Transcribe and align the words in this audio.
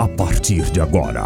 A 0.00 0.08
partir 0.08 0.62
de 0.72 0.80
agora, 0.80 1.20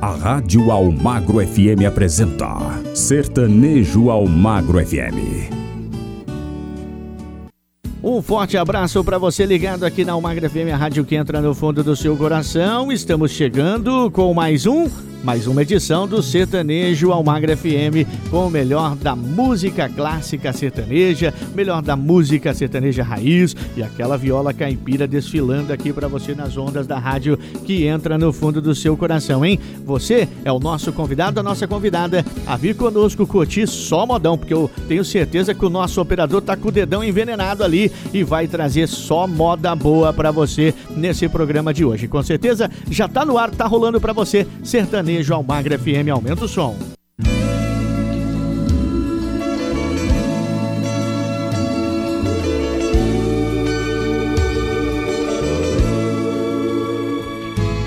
a 0.00 0.14
Rádio 0.14 0.70
Almagro 0.70 1.44
FM 1.44 1.84
apresenta 1.84 2.46
Sertanejo 2.94 4.08
Almagro 4.08 4.78
FM. 4.86 5.50
Um 8.00 8.22
forte 8.22 8.56
abraço 8.56 9.02
para 9.02 9.18
você 9.18 9.44
ligado 9.44 9.82
aqui 9.82 10.04
na 10.04 10.12
Almagro 10.12 10.48
FM, 10.48 10.72
a 10.72 10.76
rádio 10.76 11.04
que 11.04 11.16
entra 11.16 11.40
no 11.40 11.52
fundo 11.56 11.82
do 11.82 11.96
seu 11.96 12.16
coração. 12.16 12.92
Estamos 12.92 13.32
chegando 13.32 14.08
com 14.12 14.32
mais 14.32 14.64
um 14.64 14.88
mais 15.22 15.46
uma 15.46 15.62
edição 15.62 16.08
do 16.08 16.22
Sertanejo 16.22 17.12
Almagra 17.12 17.54
FM 17.54 18.08
com 18.30 18.46
o 18.46 18.50
melhor 18.50 18.96
da 18.96 19.14
música 19.14 19.88
clássica 19.88 20.52
sertaneja, 20.52 21.34
melhor 21.54 21.82
da 21.82 21.94
música 21.94 22.54
sertaneja 22.54 23.02
raiz 23.02 23.54
e 23.76 23.82
aquela 23.82 24.16
viola 24.16 24.54
caipira 24.54 25.06
desfilando 25.06 25.72
aqui 25.72 25.92
para 25.92 26.08
você 26.08 26.34
nas 26.34 26.56
ondas 26.56 26.86
da 26.86 26.98
rádio 26.98 27.38
que 27.66 27.84
entra 27.84 28.16
no 28.16 28.32
fundo 28.32 28.62
do 28.62 28.74
seu 28.74 28.96
coração, 28.96 29.44
hein? 29.44 29.58
Você 29.84 30.26
é 30.42 30.50
o 30.50 30.58
nosso 30.58 30.90
convidado, 30.92 31.38
a 31.38 31.42
nossa 31.42 31.68
convidada 31.68 32.24
a 32.46 32.56
vir 32.56 32.74
conosco 32.74 33.26
curtir 33.26 33.66
só 33.66 34.06
modão, 34.06 34.38
porque 34.38 34.54
eu 34.54 34.70
tenho 34.88 35.04
certeza 35.04 35.54
que 35.54 35.64
o 35.64 35.70
nosso 35.70 36.00
operador 36.00 36.40
tá 36.40 36.56
com 36.56 36.68
o 36.68 36.72
dedão 36.72 37.04
envenenado 37.04 37.62
ali 37.62 37.92
e 38.14 38.24
vai 38.24 38.48
trazer 38.48 38.88
só 38.88 39.26
moda 39.26 39.74
boa 39.74 40.12
para 40.14 40.30
você 40.30 40.74
nesse 40.96 41.28
programa 41.28 41.74
de 41.74 41.84
hoje. 41.84 42.08
Com 42.08 42.22
certeza 42.22 42.70
já 42.90 43.06
tá 43.06 43.24
no 43.24 43.36
ar, 43.36 43.50
tá 43.50 43.66
rolando 43.66 44.00
para 44.00 44.14
você 44.14 44.46
Sertanejo 44.62 45.09
sertanejo 45.10 45.34
Almagra 45.34 45.78
FM. 45.78 46.10
Aumenta 46.10 46.44
o 46.44 46.48
som. 46.48 46.76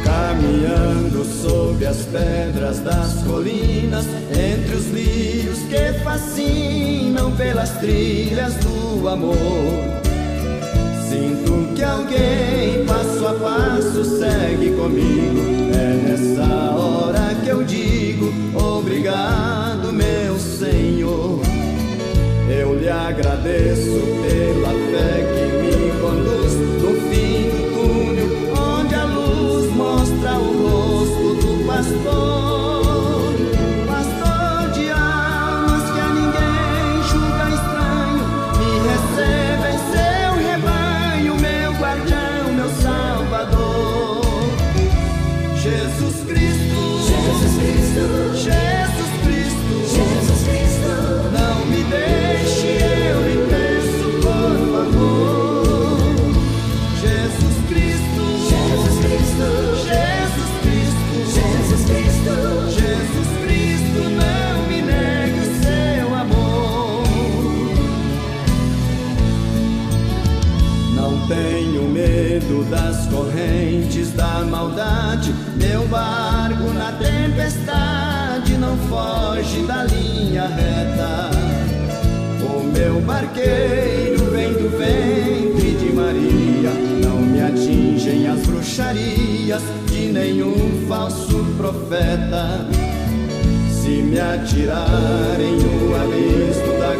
Caminhando 0.04 1.24
sob 1.24 1.85
as 1.85 1.98
pedras 2.05 2.80
das 2.80 3.24
colinas, 3.24 4.05
entre 4.32 4.76
os 4.76 4.87
rios 4.87 5.60
que 5.70 6.04
fascinam 6.04 7.32
pelas 7.35 7.71
trilhas 7.77 8.55
do 8.55 9.08
amor. 9.08 9.35
Sinto 11.10 11.74
que 11.76 11.84
alguém 11.84 12.85
passo 12.85 13.27
a 13.27 13.34
passo 13.34 14.04
segue 14.04 14.71
comigo. 14.76 15.12
Agradeço 23.13 24.01
pela 24.23 24.71
fé 24.89 25.32
foge 79.44 79.64
da 79.64 79.84
linha 79.84 80.48
reta. 80.48 81.30
O 82.42 82.64
meu 82.64 83.02
barqueiro 83.02 84.31
vem 84.31 84.54
do 84.54 84.70
ventre 84.78 85.72
de 85.72 85.94
Maria. 85.94 86.72
Não 87.04 87.18
me 87.18 87.42
atingem 87.42 88.28
as 88.28 88.40
bruxarias 88.48 89.62
de 89.88 90.12
nenhum 90.12 90.86
falso 90.88 91.46
profeta. 91.58 92.66
Se 93.70 93.90
me 93.90 94.20
atirarem 94.20 95.58
no 95.58 95.96
abismo 95.96 96.80
da 96.80 96.93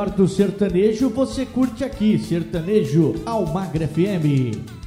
melhor 0.00 0.10
do 0.10 0.26
sertanejo 0.26 1.10
você 1.10 1.44
curte 1.44 1.84
aqui, 1.84 2.18
Sertanejo 2.18 3.16
Almagra 3.26 3.86
FM. 3.86 4.79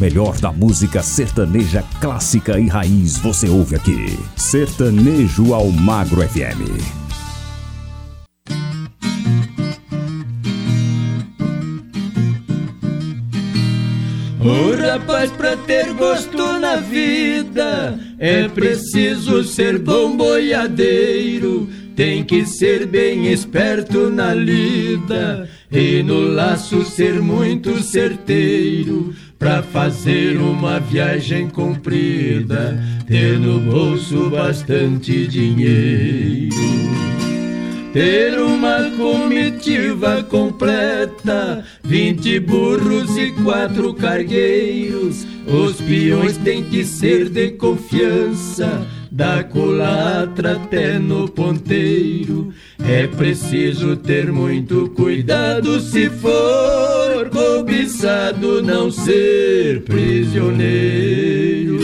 Melhor 0.00 0.38
da 0.38 0.52
música 0.52 1.02
sertaneja 1.02 1.82
clássica 2.00 2.56
e 2.56 2.68
raiz 2.68 3.18
você 3.18 3.48
ouve 3.48 3.74
aqui. 3.74 4.16
Sertanejo 4.36 5.52
ao 5.52 5.72
Magro 5.72 6.20
FM. 6.22 6.70
O 14.40 14.80
rapaz, 14.80 15.32
pra 15.32 15.56
ter 15.56 15.92
gosto 15.94 16.60
na 16.60 16.76
vida, 16.76 17.98
é 18.20 18.46
preciso 18.46 19.42
ser 19.42 19.80
bom 19.80 20.16
boiadeiro. 20.16 21.68
Tem 21.96 22.22
que 22.22 22.46
ser 22.46 22.86
bem 22.86 23.32
esperto 23.32 24.10
na 24.10 24.32
lida 24.32 25.50
e 25.72 26.04
no 26.04 26.20
laço 26.20 26.84
ser 26.84 27.20
muito 27.20 27.82
certeiro 27.82 29.12
Pra 29.38 29.62
fazer 29.62 30.36
uma 30.36 30.80
viagem 30.80 31.48
comprida, 31.48 32.82
ter 33.06 33.38
no 33.38 33.60
bolso 33.60 34.28
bastante 34.30 35.28
dinheiro. 35.28 36.56
Ter 37.92 38.38
uma 38.40 38.90
comitiva 38.96 40.24
completa, 40.24 41.64
vinte 41.84 42.40
burros 42.40 43.16
e 43.16 43.30
quatro 43.44 43.94
cargueiros. 43.94 45.24
Os 45.46 45.80
peões 45.80 46.36
têm 46.38 46.64
que 46.64 46.84
ser 46.84 47.28
de 47.28 47.52
confiança, 47.52 48.84
da 49.18 49.42
culatra 49.42 50.52
até 50.52 50.96
no 50.96 51.28
ponteiro. 51.28 52.54
É 52.88 53.08
preciso 53.08 53.96
ter 53.96 54.30
muito 54.30 54.90
cuidado 54.90 55.80
se 55.80 56.08
for 56.08 57.28
cobiçado, 57.28 58.62
não 58.62 58.92
ser 58.92 59.82
prisioneiro. 59.82 61.78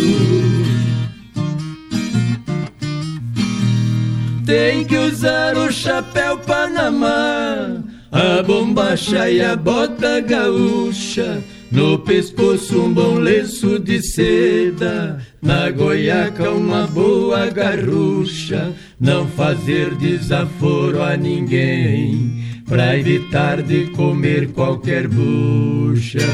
Tem 4.47 4.85
que 4.85 4.97
usar 4.97 5.57
o 5.57 5.73
chapéu 5.73 6.39
Panamá, 6.39 7.83
a 8.13 8.41
bombacha 8.45 9.29
e 9.29 9.43
a 9.43 9.57
bota 9.57 10.21
gaúcha 10.21 11.43
no 11.75 11.99
pescoço 11.99 12.81
um 12.81 12.95
bom 12.95 13.19
lenço 13.19 13.81
de 13.81 14.01
seda, 14.01 15.19
na 15.45 15.71
goiaca 15.71 16.51
uma 16.51 16.87
boa 16.87 17.51
garrucha, 17.51 18.73
não 18.99 19.29
fazer 19.29 19.95
desaforo 19.97 21.03
a 21.03 21.19
ninguém, 21.19 22.63
pra 22.67 22.97
evitar 22.99 23.61
de 23.61 23.91
comer 23.91 24.53
qualquer 24.53 25.07
bucha. 25.07 26.27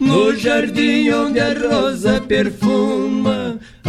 No 0.00 0.36
jardim 0.36 1.08
onde 1.10 1.38
a 1.38 1.54
rosa 1.54 2.20
perfuma, 2.20 3.37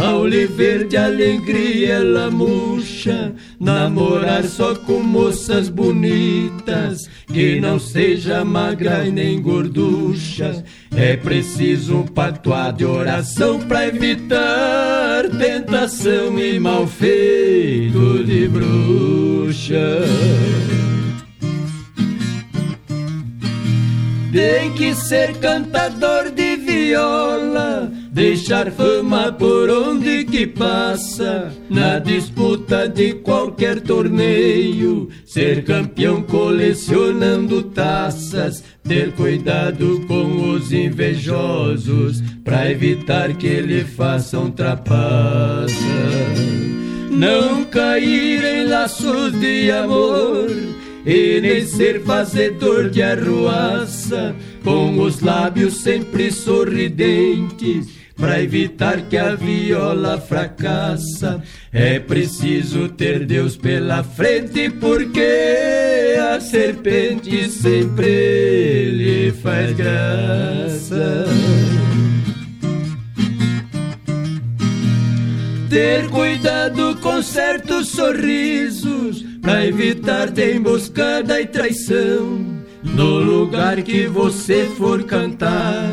a 0.00 0.16
oliveira 0.16 0.84
de 0.84 0.96
alegria 0.96 1.94
ela 1.94 2.30
murcha. 2.30 3.34
Namorar 3.58 4.44
só 4.44 4.74
com 4.74 5.02
moças 5.02 5.68
bonitas, 5.68 7.08
que 7.26 7.60
não 7.60 7.78
seja 7.78 8.44
magra 8.44 9.04
e 9.06 9.12
nem 9.12 9.40
gorducha. 9.40 10.64
É 10.96 11.16
preciso 11.16 11.98
um 11.98 12.06
patuá 12.06 12.70
de 12.70 12.84
oração 12.84 13.60
pra 13.60 13.86
evitar 13.86 15.28
tentação 15.38 16.38
e 16.38 16.58
mal 16.58 16.86
feito 16.86 18.24
de 18.24 18.48
bruxa. 18.48 20.00
Tem 24.32 24.72
que 24.74 24.94
ser 24.94 25.36
cantador 25.38 26.30
de 26.30 26.54
viola, 26.56 27.90
deixar 28.12 28.70
fama 28.72 29.30
por 29.32 29.70
onde 29.70 30.24
que 30.24 30.46
passa, 30.46 31.52
na 31.68 31.98
disputa 31.98 32.88
de 32.88 33.14
qualquer 33.14 33.80
torneio, 33.80 35.08
ser 35.24 35.64
campeão 35.64 36.22
colecionando 36.22 37.62
taças, 37.62 38.64
ter 38.82 39.12
cuidado 39.12 40.04
com 40.08 40.50
os 40.50 40.72
invejosos, 40.72 42.20
pra 42.42 42.70
evitar 42.70 43.34
que 43.34 43.60
lhe 43.60 43.84
façam 43.84 44.50
trapaça. 44.50 45.74
Não 47.10 47.64
cair 47.64 48.42
em 48.44 48.68
laços 48.68 49.38
de 49.38 49.70
amor 49.70 50.48
e 51.06 51.40
nem 51.40 51.64
ser 51.64 52.02
fazedor 52.02 52.90
de 52.90 53.02
arruaça, 53.02 54.34
com 54.64 54.98
os 55.00 55.20
lábios 55.20 55.82
sempre 55.82 56.30
sorridentes, 56.30 57.99
para 58.20 58.42
evitar 58.42 59.00
que 59.08 59.16
a 59.16 59.34
viola 59.34 60.20
fracassa. 60.20 61.42
É 61.72 61.98
preciso 61.98 62.88
ter 62.90 63.24
Deus 63.24 63.56
pela 63.56 64.04
frente, 64.04 64.68
porque 64.68 66.16
a 66.32 66.38
serpente 66.40 67.50
sempre 67.50 68.90
lhe 68.90 69.32
faz 69.32 69.74
graça. 69.74 71.24
ter 75.70 76.08
cuidado 76.10 76.96
com 77.00 77.22
certos 77.22 77.90
sorrisos, 77.90 79.24
pra 79.40 79.64
evitar 79.64 80.28
de 80.28 80.56
emboscada 80.56 81.40
e 81.40 81.46
traição. 81.46 82.44
No 82.82 83.20
lugar 83.20 83.80
que 83.82 84.08
você 84.08 84.64
for 84.76 85.04
cantar, 85.04 85.88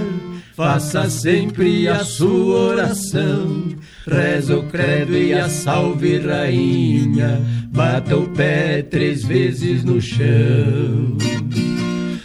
faça 0.58 1.08
sempre 1.08 1.88
a 1.88 2.04
sua 2.04 2.72
oração. 2.72 3.68
Reza 4.08 4.58
o 4.58 4.64
credo 4.64 5.16
e 5.16 5.32
a 5.32 5.48
salve, 5.48 6.18
rainha, 6.18 7.40
bata 7.72 8.18
o 8.18 8.28
pé 8.30 8.82
três 8.82 9.24
vezes 9.24 9.84
no 9.84 10.02
chão. 10.02 11.16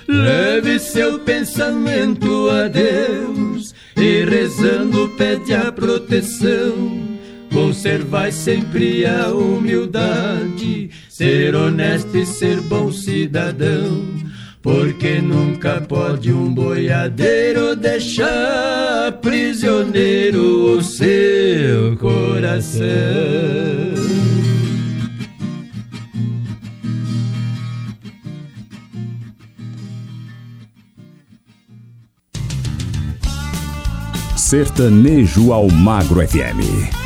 Leve 0.09 0.79
seu 0.79 1.19
pensamento 1.19 2.49
a 2.49 2.69
Deus 2.69 3.75
e 3.97 4.25
rezando 4.25 5.11
pede 5.19 5.55
a 5.55 5.71
proteção 5.71 7.12
Conservai 7.53 8.33
sempre 8.33 9.05
a 9.05 9.29
humildade, 9.29 10.89
ser 11.07 11.55
honesto 11.55 12.17
e 12.17 12.25
ser 12.25 12.59
bom 12.62 12.91
cidadão. 12.91 14.32
Porque 14.62 15.21
nunca 15.21 15.81
pode 15.81 16.33
um 16.33 16.54
boiadeiro 16.54 17.75
deixar 17.75 19.11
prisioneiro 19.21 20.76
o 20.76 20.83
seu 20.83 21.97
coração. 21.97 22.83
Sertanejo 34.37 35.52
ao 35.52 35.69
Magro 35.69 36.21
FM. 36.26 37.02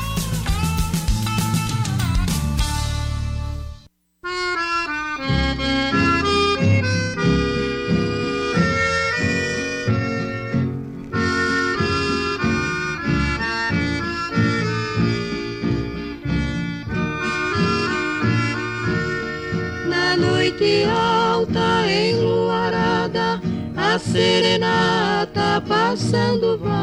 Serenata 25.56 25.60
passando 25.60 26.58
vai. 26.58 26.76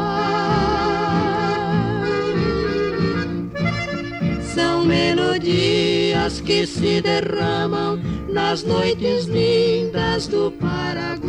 São 4.42 4.84
melodias 4.84 6.40
que 6.40 6.66
se 6.66 7.00
derramam 7.00 8.00
nas 8.28 8.62
noites 8.62 9.26
lindas 9.26 10.26
do 10.26 10.52
Paraguai. 10.52 11.24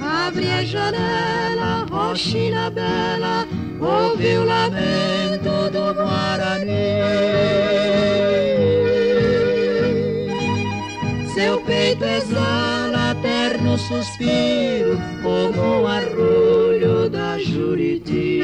Abre 0.00 0.50
a 0.50 0.64
janela, 0.64 1.86
roxina 1.90 2.70
bela, 2.70 3.46
ouve 3.80 4.38
o 4.38 4.44
lamento 4.44 5.70
do 5.72 5.94
Guarani. 5.94 6.98
Suspiro, 13.88 15.00
como 15.22 15.82
o 15.82 15.86
arrulho 15.86 17.08
da 17.08 17.38
Juriti. 17.38 18.42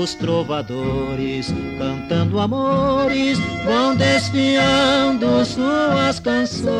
Os 0.00 0.14
trovadores, 0.14 1.54
cantando 1.78 2.40
amores, 2.40 3.38
vão 3.64 3.94
desfiando 3.94 5.44
suas 5.44 6.18
canções. 6.18 6.72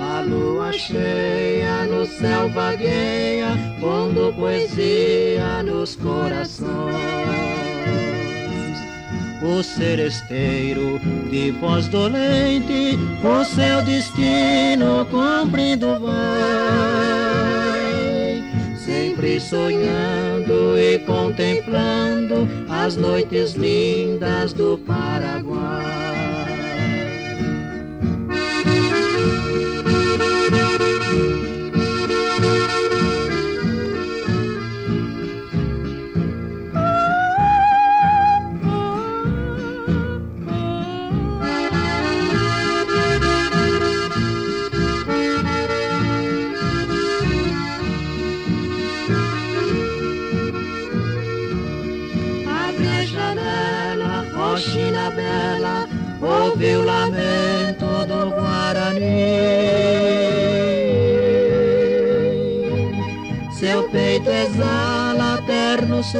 A 0.00 0.22
lua 0.22 0.72
cheia 0.72 1.84
no 1.84 2.06
céu 2.06 2.48
vagueia, 2.48 3.48
pondo 3.78 4.32
poesia 4.32 5.62
nos 5.62 5.96
corações. 5.96 8.03
O 9.44 9.62
seresteiro 9.62 10.98
de 11.30 11.50
voz 11.50 11.86
dolente, 11.88 12.98
o 13.22 13.44
seu 13.44 13.82
destino 13.82 15.06
cumprindo 15.10 16.00
vai. 16.00 16.14
Sempre 18.74 19.38
sonhando 19.38 20.78
e 20.78 20.98
contemplando 21.00 22.48
as 22.70 22.96
noites 22.96 23.52
lindas 23.52 24.54
do 24.54 24.78
Paraguai. 24.78 26.23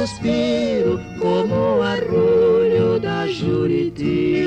Suspiro, 0.05 1.01
como 1.19 1.77
o 1.77 1.81
arrulho 1.81 2.99
da 2.99 3.27
Juriti. 3.27 4.45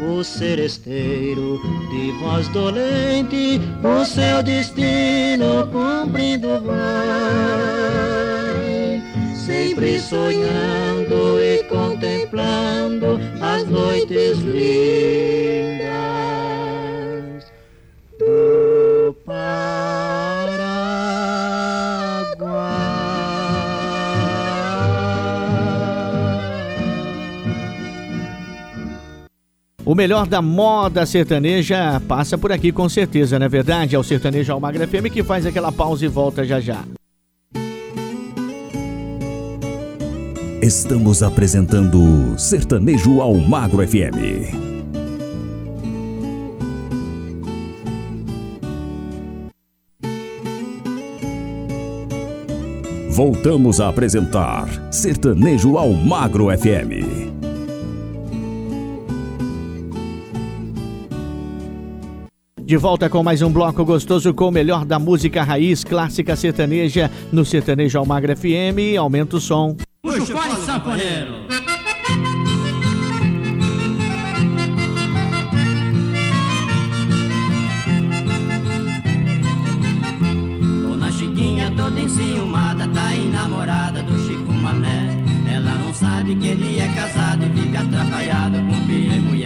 O 0.00 0.24
seresteiro 0.24 1.60
de 1.90 2.12
voz 2.20 2.48
dolente, 2.48 3.60
o 3.84 4.04
seu 4.04 4.42
destino 4.42 4.97
melhor 30.08 30.26
da 30.26 30.40
moda 30.40 31.04
sertaneja 31.04 32.00
passa 32.08 32.38
por 32.38 32.50
aqui 32.50 32.72
com 32.72 32.88
certeza, 32.88 33.38
não 33.38 33.44
é 33.44 33.48
verdade? 33.48 33.94
É 33.94 33.98
o 33.98 34.02
Sertanejo 34.02 34.50
Almagra 34.50 34.88
FM 34.88 35.12
que 35.12 35.22
faz 35.22 35.44
aquela 35.44 35.70
pausa 35.70 36.06
e 36.06 36.08
volta 36.08 36.46
já 36.46 36.58
já. 36.58 36.82
Estamos 40.62 41.22
apresentando 41.22 42.38
Sertanejo 42.38 43.20
ao 43.20 43.34
Magro 43.34 43.86
FM. 43.86 44.56
Voltamos 53.10 53.78
a 53.78 53.90
apresentar 53.90 54.68
Sertanejo 54.90 55.76
ao 55.76 55.92
Magro 55.92 56.46
FM. 56.56 57.17
De 62.68 62.76
volta 62.76 63.08
com 63.08 63.22
mais 63.22 63.40
um 63.40 63.50
bloco 63.50 63.82
gostoso 63.82 64.34
com 64.34 64.48
o 64.48 64.50
melhor 64.50 64.84
da 64.84 64.98
música 64.98 65.42
raiz 65.42 65.82
clássica 65.82 66.36
sertaneja 66.36 67.10
no 67.32 67.42
Sertanejo 67.42 67.98
Almagra 67.98 68.36
FM. 68.36 68.98
Aumenta 68.98 69.38
o 69.38 69.40
som. 69.40 69.74
Puxa 70.02 70.20
o 70.20 70.26
fone, 70.26 70.66
sanfoneiro. 70.66 71.32
Dona 80.82 81.10
Chiquinha 81.10 81.72
toda 81.74 81.98
enciumada, 81.98 82.86
tá 82.88 83.16
enamorada 83.16 84.02
do 84.02 84.18
Chico 84.26 84.52
Mané. 84.52 85.16
Ela 85.50 85.74
não 85.76 85.94
sabe 85.94 86.34
que 86.34 86.48
ele 86.48 86.80
é 86.80 86.88
casado 86.88 87.44
e 87.46 87.62
fica 87.62 87.80
atrapalhada 87.80 88.58
com 88.58 88.74
filho 88.86 89.14
e 89.14 89.20
mulher. 89.20 89.37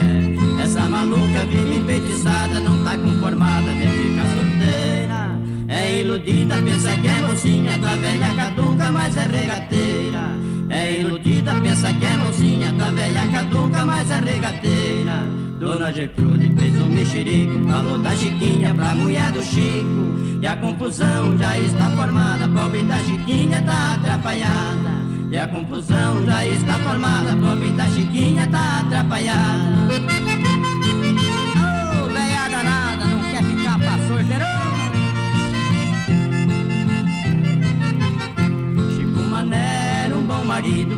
Iludida, 6.03 6.57
pensa 6.57 6.97
que 6.97 7.07
é 7.07 7.21
mocinha, 7.23 7.79
da 7.79 7.95
velha 7.97 8.35
caduca, 8.35 8.93
mas 8.93 9.17
é 9.17 9.27
regateira. 9.27 10.37
É 10.69 11.01
iludida, 11.01 11.55
pensa 11.61 11.93
que 11.93 12.05
é 12.05 12.17
mocinha, 12.17 12.73
da 12.73 12.91
velha 12.91 13.27
caduca, 13.29 13.87
mas 13.87 14.11
é 14.11 14.21
regateira. 14.21 15.27
Dona 15.61 15.93
Gertrude 15.93 16.53
fez 16.59 16.81
um 16.81 16.87
mexerico, 16.87 17.69
falou 17.71 17.99
da 17.99 18.11
Chiquinha 18.17 18.75
pra 18.75 18.95
mulher 18.95 19.31
do 19.31 19.43
Chico. 19.43 20.41
E 20.43 20.47
a 20.47 20.57
confusão 20.57 21.39
já 21.39 21.57
está 21.57 21.89
formada, 21.91 22.49
pobre 22.49 22.83
da 22.83 22.99
Chiquinha 22.99 23.63
tá 23.63 23.95
atrapalhada. 23.95 25.03
E 25.31 25.39
a 25.39 25.47
confusão 25.47 26.27
já 26.27 26.47
está 26.47 26.75
formada, 26.81 27.37
pobre 27.37 27.71
da 27.71 27.87
Chiquinha 27.87 28.47
tá 28.49 28.81
atrapalhada. 28.81 30.52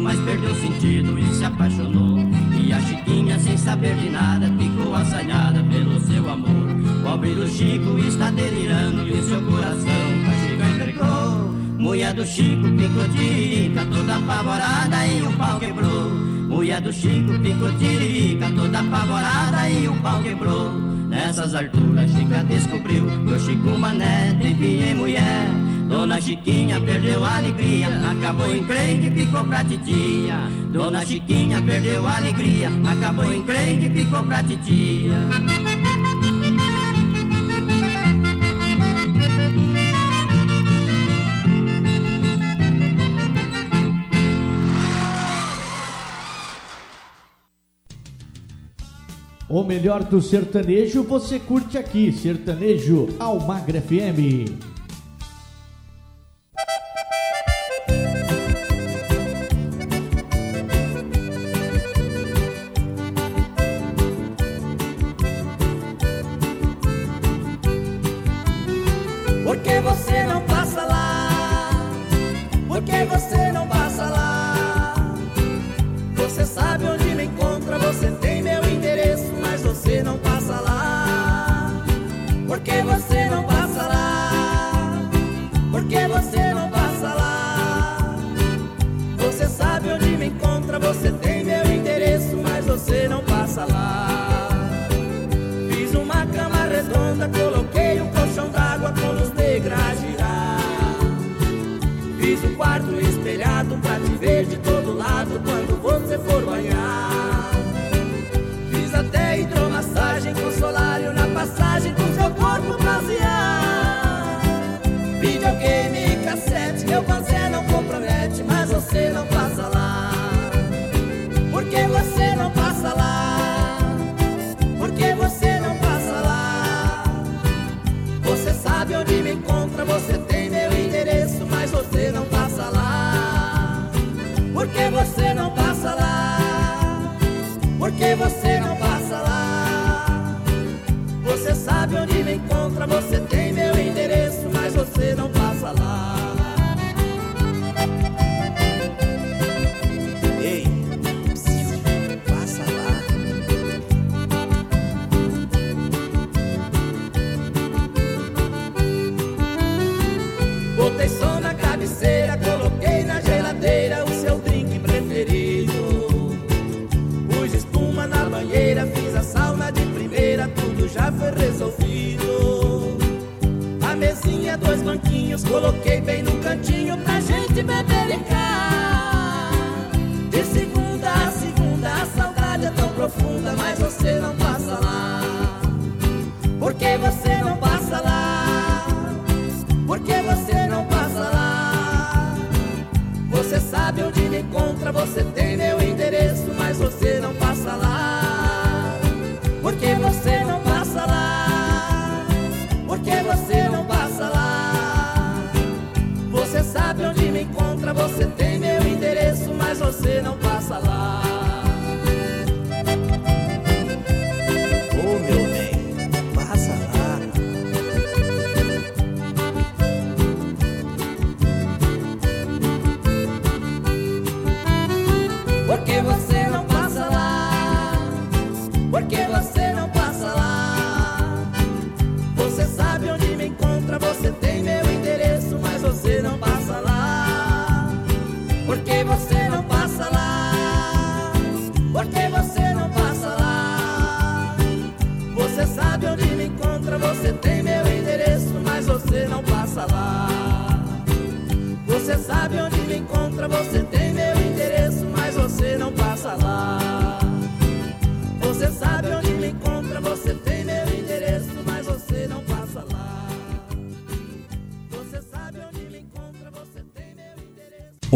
Mas 0.05 0.21
perdeu 0.21 0.55
sentido 0.57 1.19
e 1.19 1.25
se 1.35 1.45
apaixonou. 1.45 2.19
E 2.63 2.73
a 2.73 2.81
Chiquinha, 2.83 3.39
sem 3.39 3.57
saber 3.57 3.97
de 3.97 4.11
nada, 4.11 4.53
ficou 4.59 4.95
assanhada 4.95 5.65
pelo 5.65 5.99
seu 6.01 6.29
amor. 6.29 6.69
Pobre 7.03 7.35
do 7.35 7.49
Chico 7.49 7.99
está 7.99 8.31
delirando 8.31 9.09
e 9.09 9.23
seu 9.23 9.41
coração 9.43 10.05
a 10.29 10.47
Chica 10.47 10.67
entregou. 10.67 11.55
Mulher 11.79 12.13
do 12.13 12.25
Chico 12.27 12.67
ficou 12.79 13.09
tiririca, 13.15 13.87
toda 13.87 14.17
apavorada 14.17 15.07
e 15.07 15.23
o 15.23 15.33
pau 15.33 15.59
quebrou. 15.59 16.11
Mulher 16.49 16.81
do 16.83 16.93
Chico 16.93 17.33
ficou 17.43 17.73
tiririca, 17.79 18.51
toda 18.51 18.81
apavorada 18.81 19.71
e 19.71 19.89
o 19.89 19.95
pau 20.03 20.23
quebrou. 20.23 20.71
Nessas 21.09 21.55
alturas 21.55 22.11
Chica 22.11 22.45
descobriu 22.45 23.07
que 23.07 23.33
o 23.33 23.41
Chico 23.41 23.79
Mané 23.79 24.37
tem 24.41 24.55
filha 24.55 24.91
e 24.91 24.95
mulher. 24.95 25.49
Dona 25.89 26.21
Chiquinha 26.21 26.81
perdeu 26.81 27.25
a 27.25 27.37
alegria, 27.37 27.89
acabou 28.11 28.55
em 28.55 28.65
crente, 28.65 29.11
ficou 29.11 29.45
pra 29.45 29.65
titia. 29.65 30.37
Dona 30.73 31.05
Chiquinha 31.05 31.61
perdeu 31.63 32.07
a 32.07 32.17
alegria, 32.17 32.71
acabou 32.91 33.33
em 33.33 33.43
crente, 33.43 33.91
ficou 33.91 34.23
pra 34.23 34.43
titia. 34.43 35.15
O 49.49 49.63
melhor 49.63 50.03
do 50.03 50.21
sertanejo 50.21 51.05
você 51.05 51.39
curte 51.39 51.79
aqui, 51.79 52.11
Sertanejo 52.11 53.09
Almagra 53.21 53.81
FM. 53.81 54.74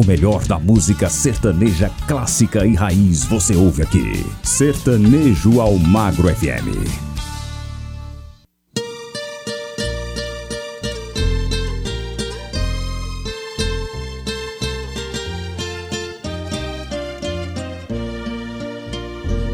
Melhor 0.09 0.43
da 0.47 0.59
música 0.59 1.11
sertaneja 1.11 1.91
clássica 2.07 2.67
e 2.67 2.75
raiz 2.75 3.25
você 3.25 3.55
ouve 3.55 3.83
aqui. 3.83 4.25
Sertanejo 4.43 5.61
ao 5.61 5.77
Magro 5.77 6.35
FM. 6.35 6.89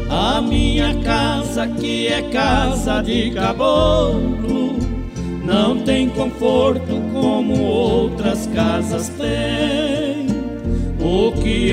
A 0.09 0.41
minha 0.41 0.95
casa 1.03 1.67
que 1.67 2.07
é 2.07 2.21
casa 2.29 3.01
de 3.01 3.31
caboclo 3.31 4.79
não 5.43 5.83
tem 5.83 6.07
conforto 6.07 7.01
como 7.11 7.61
outras 7.61 8.47
casas 8.47 9.09
têm. 9.09 9.84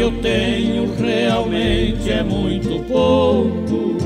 Eu 0.03 0.11
tenho 0.21 0.93
realmente 0.97 2.11
é 2.11 2.25
muito 2.25 2.85
pouco, 2.88 3.97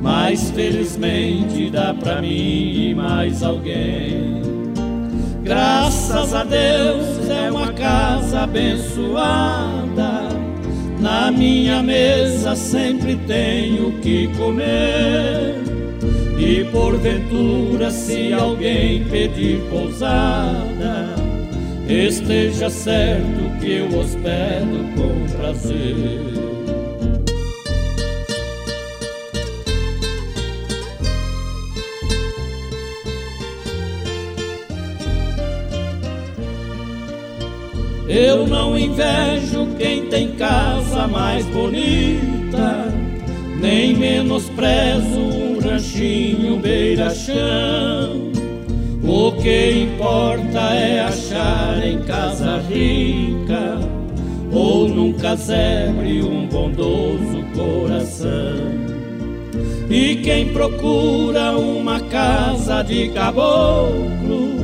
mas 0.00 0.50
felizmente 0.50 1.68
dá 1.68 1.92
pra 1.92 2.22
mim 2.22 2.88
e 2.88 2.94
mais 2.94 3.42
alguém. 3.42 4.40
Graças 5.42 6.32
a 6.32 6.42
Deus 6.42 7.28
é 7.28 7.50
uma 7.50 7.70
casa 7.74 8.44
abençoada. 8.44 10.26
Na 10.98 11.30
minha 11.30 11.82
mesa 11.82 12.56
sempre 12.56 13.16
tenho 13.26 13.92
que 14.00 14.28
comer. 14.38 15.54
E 16.38 16.64
porventura, 16.72 17.90
se 17.90 18.32
alguém 18.32 19.04
pedir 19.04 19.60
pousada, 19.68 21.25
esteja 21.88 22.68
certo 22.68 23.58
que 23.60 23.72
eu 23.72 23.86
hospedo 23.98 24.84
com 24.96 25.36
prazer. 25.36 25.94
Eu 38.08 38.46
não 38.46 38.78
invejo 38.78 39.68
quem 39.78 40.06
tem 40.08 40.32
casa 40.36 41.06
mais 41.06 41.44
bonita, 41.46 42.86
nem 43.60 43.96
menosprezo 43.96 45.18
um 45.18 45.58
ranchinho 45.60 46.56
beira-chão. 46.58 48.35
O 49.06 49.30
que 49.40 49.84
importa 49.84 50.58
é 50.74 51.00
achar 51.00 51.86
em 51.86 52.02
casa 52.02 52.58
rica 52.68 53.78
ou 54.50 54.88
num 54.88 55.12
casebre 55.12 56.22
um 56.22 56.48
bondoso 56.48 57.44
coração. 57.54 58.86
E 59.88 60.16
quem 60.16 60.52
procura 60.52 61.52
uma 61.52 62.00
casa 62.00 62.82
de 62.82 63.08
caboclo, 63.10 64.56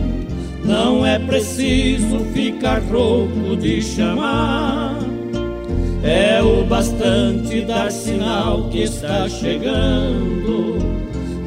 não 0.65 1.07
é 1.07 1.21
preciso 1.21 2.19
ficar 2.33 2.81
rouco 2.83 3.57
de 3.57 3.81
chamar. 3.81 4.99
É 6.03 6.43
o 6.43 6.65
bastante 6.65 7.61
dar 7.61 7.93
sinal 7.93 8.69
que 8.71 8.83
está 8.83 9.29
chegando. 9.29 10.92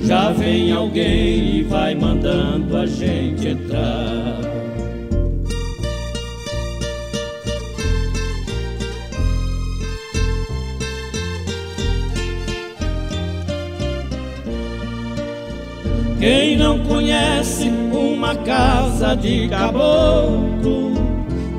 Já 0.05 0.31
vem 0.31 0.71
alguém 0.71 1.57
e 1.57 1.63
vai 1.63 1.95
mandando 1.95 2.77
a 2.77 2.85
gente 2.85 3.47
entrar. 3.47 4.39
Quem 16.19 16.55
não 16.55 16.79
conhece 16.85 17.69
uma 17.91 18.35
casa 18.35 19.15
de 19.15 19.47
caboclo, 19.49 20.93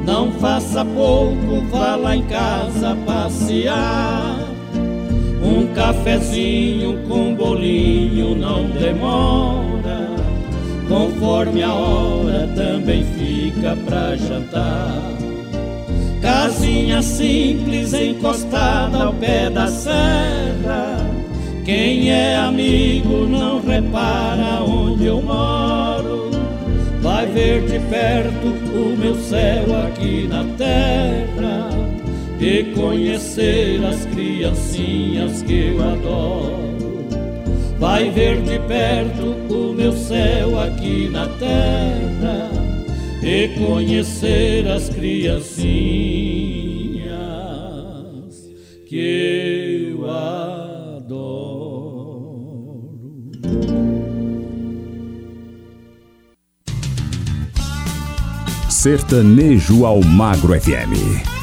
não 0.04 0.30
faça 0.32 0.84
pouco, 0.84 1.62
vá 1.68 1.96
lá 1.96 2.14
em 2.14 2.22
casa 2.26 2.96
passear. 3.04 4.45
Um 5.42 5.66
cafezinho 5.74 6.98
com 7.08 7.34
bolinho 7.34 8.34
não 8.34 8.64
demora, 8.70 10.10
conforme 10.88 11.62
a 11.62 11.72
hora 11.72 12.48
também 12.54 13.04
fica 13.04 13.76
pra 13.86 14.16
jantar. 14.16 15.02
Casinha 16.20 17.02
simples 17.02 17.92
encostada 17.92 19.04
ao 19.04 19.12
pé 19.14 19.48
da 19.48 19.68
serra 19.68 21.06
quem 21.66 22.12
é 22.12 22.36
amigo 22.36 23.26
não 23.26 23.60
repara 23.60 24.62
onde 24.62 25.06
eu 25.06 25.20
moro. 25.20 26.30
Vai 27.02 27.26
ver 27.26 27.62
de 27.62 27.80
perto 27.90 28.46
o 28.46 28.96
meu 28.96 29.16
céu 29.16 29.64
aqui 29.84 30.28
na 30.28 30.44
terra 30.56 31.95
e 32.40 32.64
conhecer 32.74 33.84
as 33.84 34.04
criancinhas 34.06 35.42
que 35.42 35.68
eu 35.68 35.82
adoro. 35.82 36.76
Vai 37.78 38.10
ver 38.10 38.40
de 38.42 38.58
perto 38.60 39.36
o 39.52 39.72
meu 39.74 39.92
céu 39.92 40.58
aqui 40.60 41.08
na 41.10 41.26
terra 41.28 42.50
e 43.22 43.48
conhecer 43.58 44.66
as 44.68 44.88
criancinhas 44.88 45.56
que 48.88 49.92
eu 49.92 50.10
adoro. 50.10 51.56
Sertanejo 58.68 59.84
ao 59.84 60.02
Magro 60.02 60.58
FM. 60.58 61.35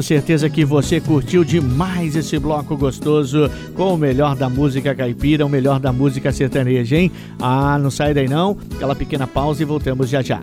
Tenho 0.00 0.02
certeza 0.02 0.48
que 0.48 0.64
você 0.64 1.00
curtiu 1.00 1.44
demais 1.44 2.16
esse 2.16 2.38
bloco 2.38 2.76
gostoso 2.76 3.50
com 3.74 3.94
o 3.94 3.98
melhor 3.98 4.34
da 4.34 4.48
música 4.48 4.94
caipira, 4.94 5.44
o 5.44 5.48
melhor 5.48 5.78
da 5.78 5.92
música 5.92 6.32
sertaneja, 6.32 6.96
hein? 6.96 7.12
Ah, 7.38 7.78
não 7.78 7.90
sai 7.90 8.14
daí 8.14 8.28
não. 8.28 8.56
Aquela 8.74 8.94
pequena 8.94 9.26
pausa 9.26 9.62
e 9.62 9.66
voltamos 9.66 10.08
já 10.08 10.22
já. 10.22 10.40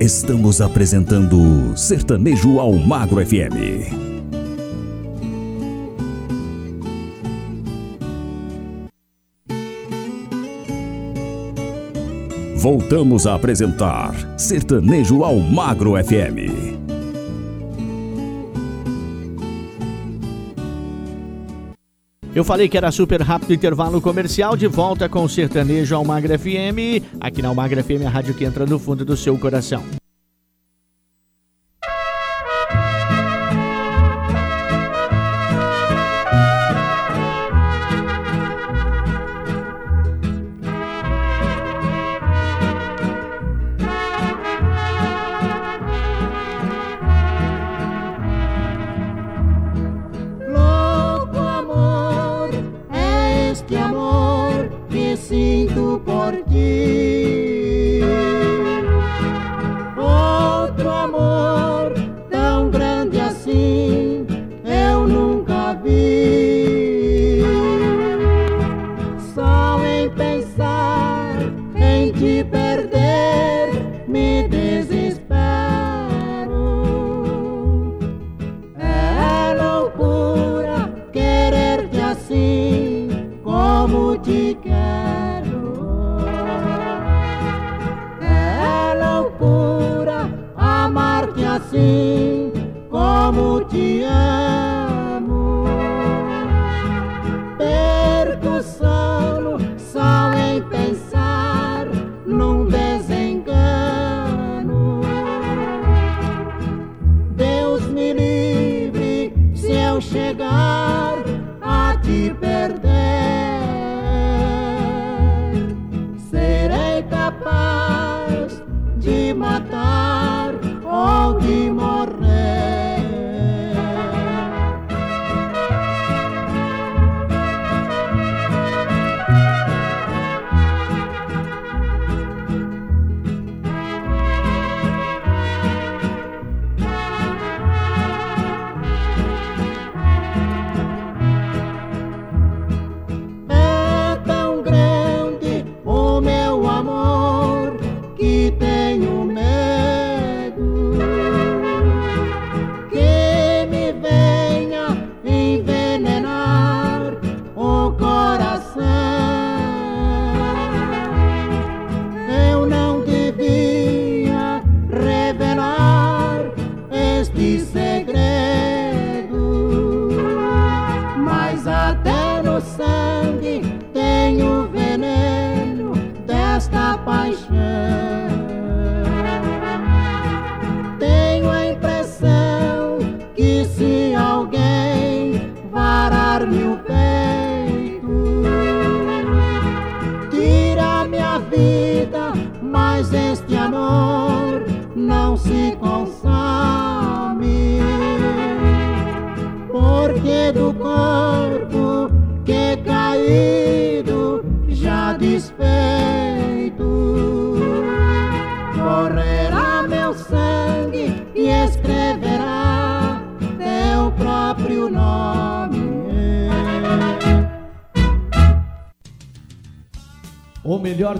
Estamos 0.00 0.60
apresentando 0.60 1.76
Sertanejo 1.76 2.60
ao 2.60 2.72
Magro 2.74 3.24
FM. 3.24 4.05
Voltamos 12.66 13.28
a 13.28 13.36
apresentar 13.36 14.12
Sertanejo 14.36 15.22
ao 15.22 15.38
Magro 15.38 15.92
FM. 15.92 16.74
Eu 22.34 22.42
falei 22.42 22.68
que 22.68 22.76
era 22.76 22.90
super 22.90 23.22
rápido 23.22 23.54
intervalo 23.54 24.00
comercial, 24.00 24.56
de 24.56 24.66
volta 24.66 25.08
com 25.08 25.22
o 25.22 25.28
Sertanejo 25.28 25.94
ao 25.94 26.04
Magro 26.04 26.36
FM, 26.36 27.06
aqui 27.20 27.40
na 27.40 27.50
Almagra 27.50 27.84
FM, 27.84 28.04
a 28.04 28.10
rádio 28.10 28.34
que 28.34 28.44
entra 28.44 28.66
no 28.66 28.80
fundo 28.80 29.04
do 29.04 29.16
seu 29.16 29.38
coração. 29.38 29.84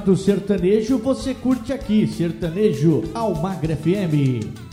do 0.07 0.16
sertanejo 0.16 0.99
você 0.99 1.35
curte 1.35 1.73
aqui, 1.73 2.07
Sertanejo 2.07 3.03
Almagra 3.12 3.77
FM. 3.77 4.65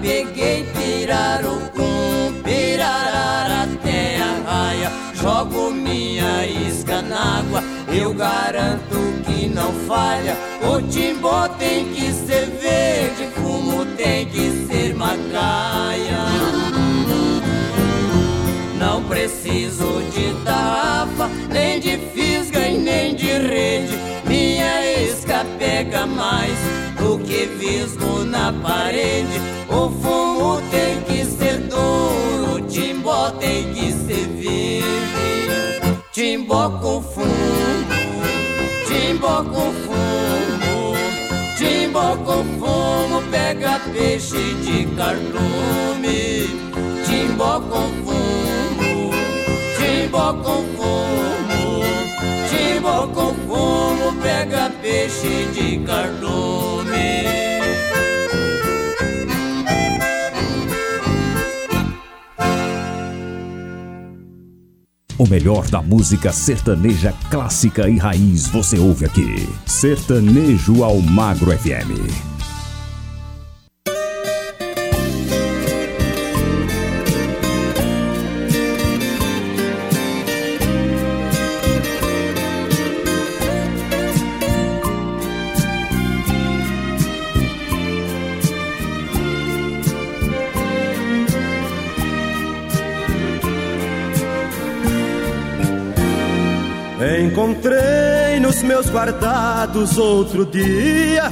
peguei 0.00 0.64
pirarucum, 0.74 2.42
pirarara 2.42 3.62
até 3.64 4.16
a 4.18 4.50
raia. 4.50 4.92
Jogo 5.14 5.70
minha 5.70 6.46
isca 6.46 7.02
na 7.02 7.38
água, 7.38 7.62
eu 7.88 8.12
garanto 8.14 8.96
que 9.24 9.48
não 9.48 9.72
falha. 9.86 10.36
O 10.62 10.80
timbó 10.82 11.48
tem 11.48 11.86
que 11.92 12.12
ser 12.12 12.46
verde, 12.46 13.28
fumo 13.34 13.84
tem 13.96 14.26
que 14.26 14.66
ser 14.66 14.94
macaia. 14.94 16.26
Não 18.78 19.02
preciso 19.04 20.02
de 20.12 20.34
tarrafa, 20.44 21.28
nem 21.50 21.80
de 21.80 21.98
fisga 22.14 22.68
e 22.68 22.78
nem 22.78 23.14
de 23.14 23.26
rede. 23.26 23.96
Minha 24.26 25.02
isca 25.02 25.44
pega 25.58 26.06
mais 26.06 26.65
parede. 28.52 29.40
O 29.68 29.90
fumo 29.90 30.60
tem 30.70 31.00
que 31.02 31.24
ser 31.24 31.58
duro, 31.68 32.60
timbó 32.68 33.30
tem 33.32 33.72
que 33.72 33.92
ser 33.92 34.26
vivo. 34.28 34.86
Timbó 36.12 36.70
com 36.70 37.02
fumo, 37.02 37.26
timbó 38.86 39.44
com 39.44 39.72
fumo, 39.84 40.94
timbó 41.58 42.16
com 42.24 42.44
fumo 42.58 43.22
pega 43.30 43.80
peixe 43.92 44.54
de 44.64 44.86
cardume. 44.96 46.48
Timbó 47.04 47.60
com 47.60 47.88
fumo, 48.04 49.10
timbó 49.76 50.32
com 50.34 50.64
fumo, 50.76 51.84
timbó 52.48 53.06
com 53.08 53.34
fumo 53.46 54.12
pega 54.22 54.70
peixe 54.80 55.46
de 55.52 55.84
cardume. 55.84 57.35
O 65.18 65.26
melhor 65.26 65.66
da 65.68 65.80
música 65.80 66.30
sertaneja 66.30 67.14
clássica 67.30 67.88
e 67.88 67.96
raiz 67.96 68.48
você 68.48 68.78
ouve 68.78 69.06
aqui. 69.06 69.48
Sertanejo 69.64 70.84
ao 70.84 71.00
Magro 71.00 71.56
FM. 71.56 72.35
Guardados 98.96 99.98
outro 99.98 100.46
dia 100.46 101.28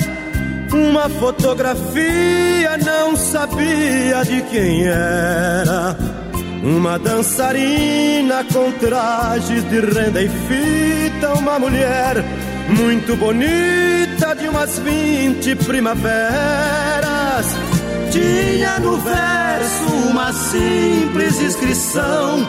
uma 0.71 1.09
fotografia, 1.09 2.77
não 2.85 3.17
sabia 3.17 4.23
de 4.23 4.43
quem 4.51 4.85
era. 4.85 5.97
Uma 6.63 6.99
dançarina 6.99 8.45
com 8.53 8.71
trajes 8.73 9.65
de 9.71 9.81
renda 9.81 10.21
e 10.21 10.29
fita, 10.29 11.33
uma 11.39 11.59
mulher 11.59 12.23
muito 12.69 13.17
bonita 13.17 14.35
de 14.35 14.47
umas 14.49 14.79
vinte 14.81 15.57
primaveras. 15.57 17.47
Tinha 18.11 18.79
no 18.81 18.99
verso 18.99 20.11
uma 20.11 20.33
simples 20.35 21.41
inscrição, 21.41 22.47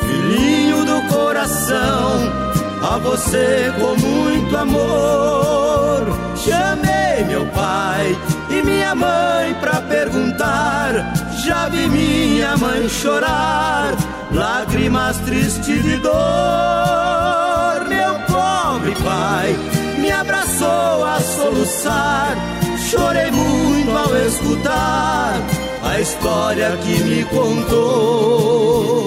filhinho 0.00 0.84
do 0.84 1.02
coração 1.14 2.47
a 2.82 2.98
você 2.98 3.72
com 3.78 3.96
muito 3.96 4.56
amor. 4.56 6.06
Chamei 6.36 7.24
meu 7.26 7.46
pai 7.46 8.16
e 8.50 8.62
minha 8.62 8.94
mãe 8.94 9.54
pra 9.60 9.80
perguntar. 9.82 10.92
Já 11.44 11.68
vi 11.68 11.88
minha 11.88 12.56
mãe 12.56 12.88
chorar, 12.88 13.94
lágrimas 14.32 15.18
tristes 15.18 15.82
de 15.82 15.96
dor. 15.98 17.88
Meu 17.88 18.14
pobre 18.26 18.94
pai 19.04 19.56
me 19.98 20.10
abraçou 20.10 21.04
a 21.04 21.20
soluçar. 21.20 22.36
Chorei 22.90 23.30
muito 23.30 23.96
ao 23.96 24.16
escutar 24.16 25.34
a 25.82 26.00
história 26.00 26.76
que 26.82 27.02
me 27.02 27.24
contou. 27.24 28.97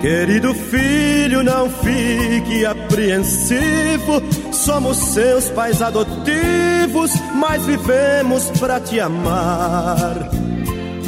Querido 0.00 0.54
filho, 0.54 1.42
não 1.42 1.68
fique 1.68 2.64
apreensivo. 2.64 4.22
Somos 4.50 4.96
seus 4.96 5.50
pais 5.50 5.82
adotivos, 5.82 7.12
mas 7.34 7.66
vivemos 7.66 8.50
para 8.58 8.80
te 8.80 8.98
amar. 8.98 10.30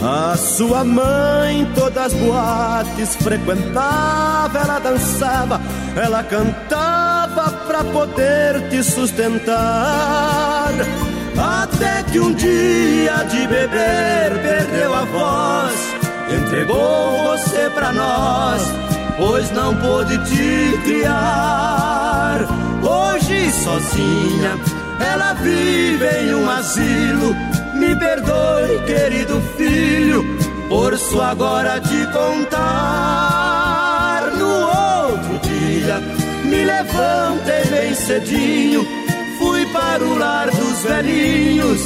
A 0.04 0.36
sua 0.36 0.84
mãe 0.84 1.66
todas 1.74 2.06
as 2.06 2.12
boates 2.14 3.16
frequentava, 3.16 4.58
ela 4.58 4.78
dançava, 4.80 5.60
ela 5.96 6.22
cantava 6.24 7.50
pra 7.66 7.84
poder 7.84 8.68
te 8.68 8.82
sustentar. 8.82 10.72
Até 11.38 12.02
que 12.10 12.20
um 12.20 12.34
dia 12.34 13.24
de 13.30 13.46
beber 13.46 14.42
perdeu 14.42 14.94
a 14.94 15.04
voz 15.04 16.01
entregou 16.32 17.22
você 17.24 17.70
pra 17.70 17.92
nós, 17.92 18.62
pois 19.16 19.50
não 19.52 19.74
pôde 19.76 20.16
te 20.24 20.78
criar. 20.84 22.40
Hoje 22.82 23.50
sozinha, 23.52 24.58
ela 25.00 25.34
vive 25.34 26.06
em 26.06 26.34
um 26.34 26.50
asilo. 26.50 27.34
Me 27.74 27.94
perdoe, 27.96 28.78
querido 28.86 29.40
filho, 29.56 30.24
por 30.68 30.92
isso 30.92 31.20
agora 31.20 31.80
te 31.80 32.06
contar. 32.12 32.62
No 34.38 34.48
outro 34.48 35.38
dia, 35.42 36.00
me 36.44 36.64
levantei 36.64 37.64
bem 37.70 37.94
cedinho, 37.94 38.86
fui 39.38 39.66
para 39.66 40.04
o 40.04 40.18
lar 40.18 40.50
dos 40.50 40.82
velhinhos, 40.82 41.80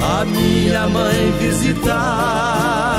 a 0.00 0.24
minha 0.24 0.86
mãe 0.88 1.32
visitar. 1.40 2.89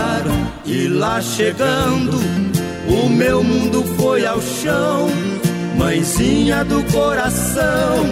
E 0.74 0.88
lá 0.88 1.22
chegando, 1.22 2.18
o 2.88 3.10
meu 3.10 3.44
mundo 3.44 3.84
foi 3.98 4.26
ao 4.26 4.42
chão. 4.42 5.10
Mãezinha 5.78 6.64
do 6.64 6.82
coração, 6.94 8.06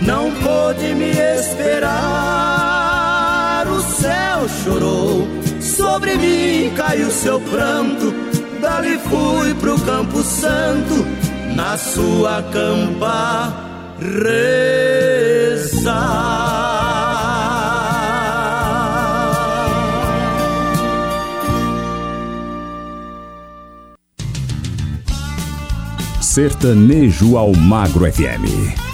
não 0.00 0.32
pôde 0.36 0.94
me 0.94 1.10
esperar. 1.36 1.98
O 3.68 3.82
céu 3.82 4.48
chorou, 4.64 5.28
sobre 5.60 6.16
mim 6.16 6.72
caiu 6.74 7.10
seu 7.10 7.38
pranto. 7.42 8.14
Dali 8.62 8.98
fui 9.10 9.52
pro 9.60 9.78
Campo 9.80 10.22
Santo, 10.22 11.04
na 11.54 11.76
sua 11.76 12.42
campa 12.44 13.52
rezar. 15.60 16.77
Sertanejo 26.38 27.36
ao 27.36 27.52
Magro 27.52 28.06
FM. 28.06 28.87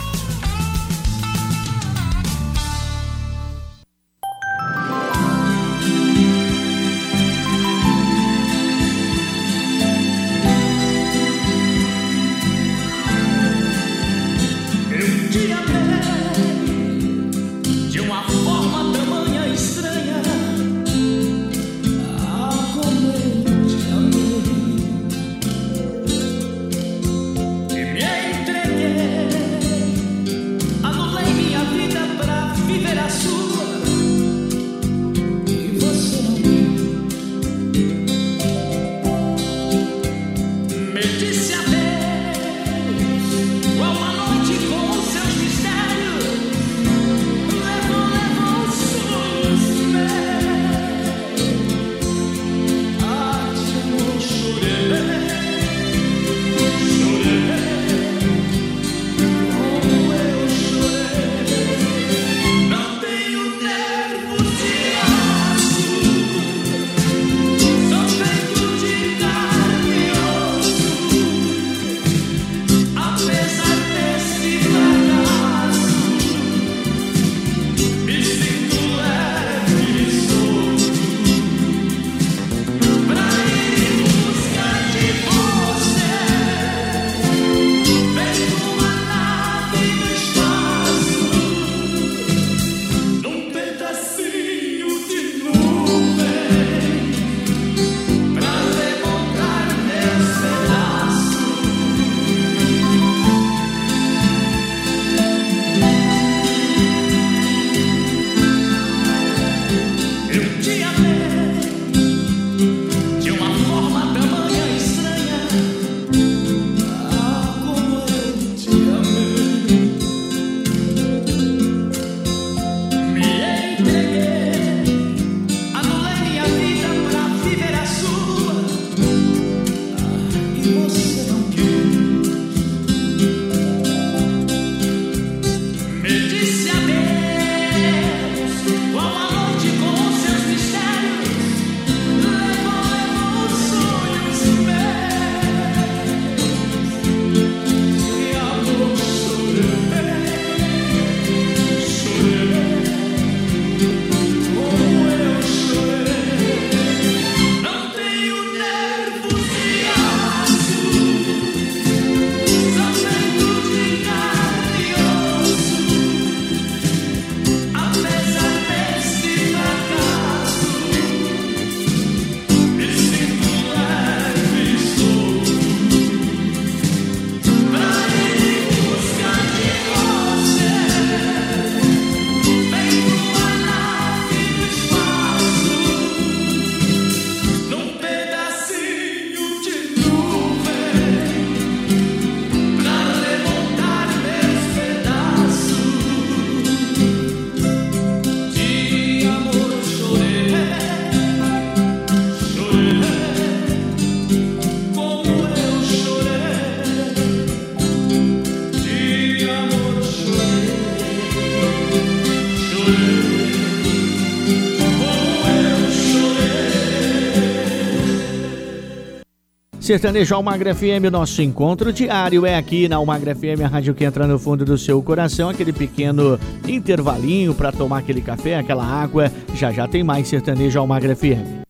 Sertanejo 219.95 220.35
Almagra 220.35 220.75
FM, 220.75 221.09
nosso 221.09 221.41
encontro 221.41 221.93
diário 221.93 222.45
é 222.45 222.57
aqui 222.57 222.89
na 222.89 222.97
Almagra 222.97 223.33
FM, 223.33 223.63
a 223.65 223.69
rádio 223.69 223.95
que 223.95 224.05
entra 224.05 224.27
no 224.27 224.41
fundo 224.41 224.65
do 224.65 224.77
seu 224.77 225.01
coração, 225.01 225.49
aquele 225.49 225.73
pequeno 225.73 226.37
intervalinho 226.67 227.55
para 227.55 227.71
tomar 227.71 227.99
aquele 227.99 228.21
café, 228.21 228.59
aquela 228.59 228.85
água. 228.85 229.31
Já 229.55 229.71
já 229.71 229.87
tem 229.87 230.03
mais 230.03 230.27
Sertanejo 230.27 230.81
Almagra 230.81 231.15
FM. 231.15 231.63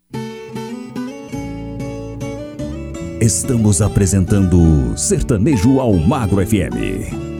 Estamos 3.20 3.82
apresentando 3.82 4.96
Sertanejo 4.96 5.78
Almagro 5.78 6.40
FM. 6.46 7.33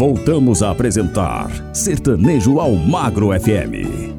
Voltamos 0.00 0.62
a 0.62 0.70
apresentar 0.70 1.50
Sertanejo 1.74 2.58
Almagro 2.58 3.38
FM. 3.38 4.16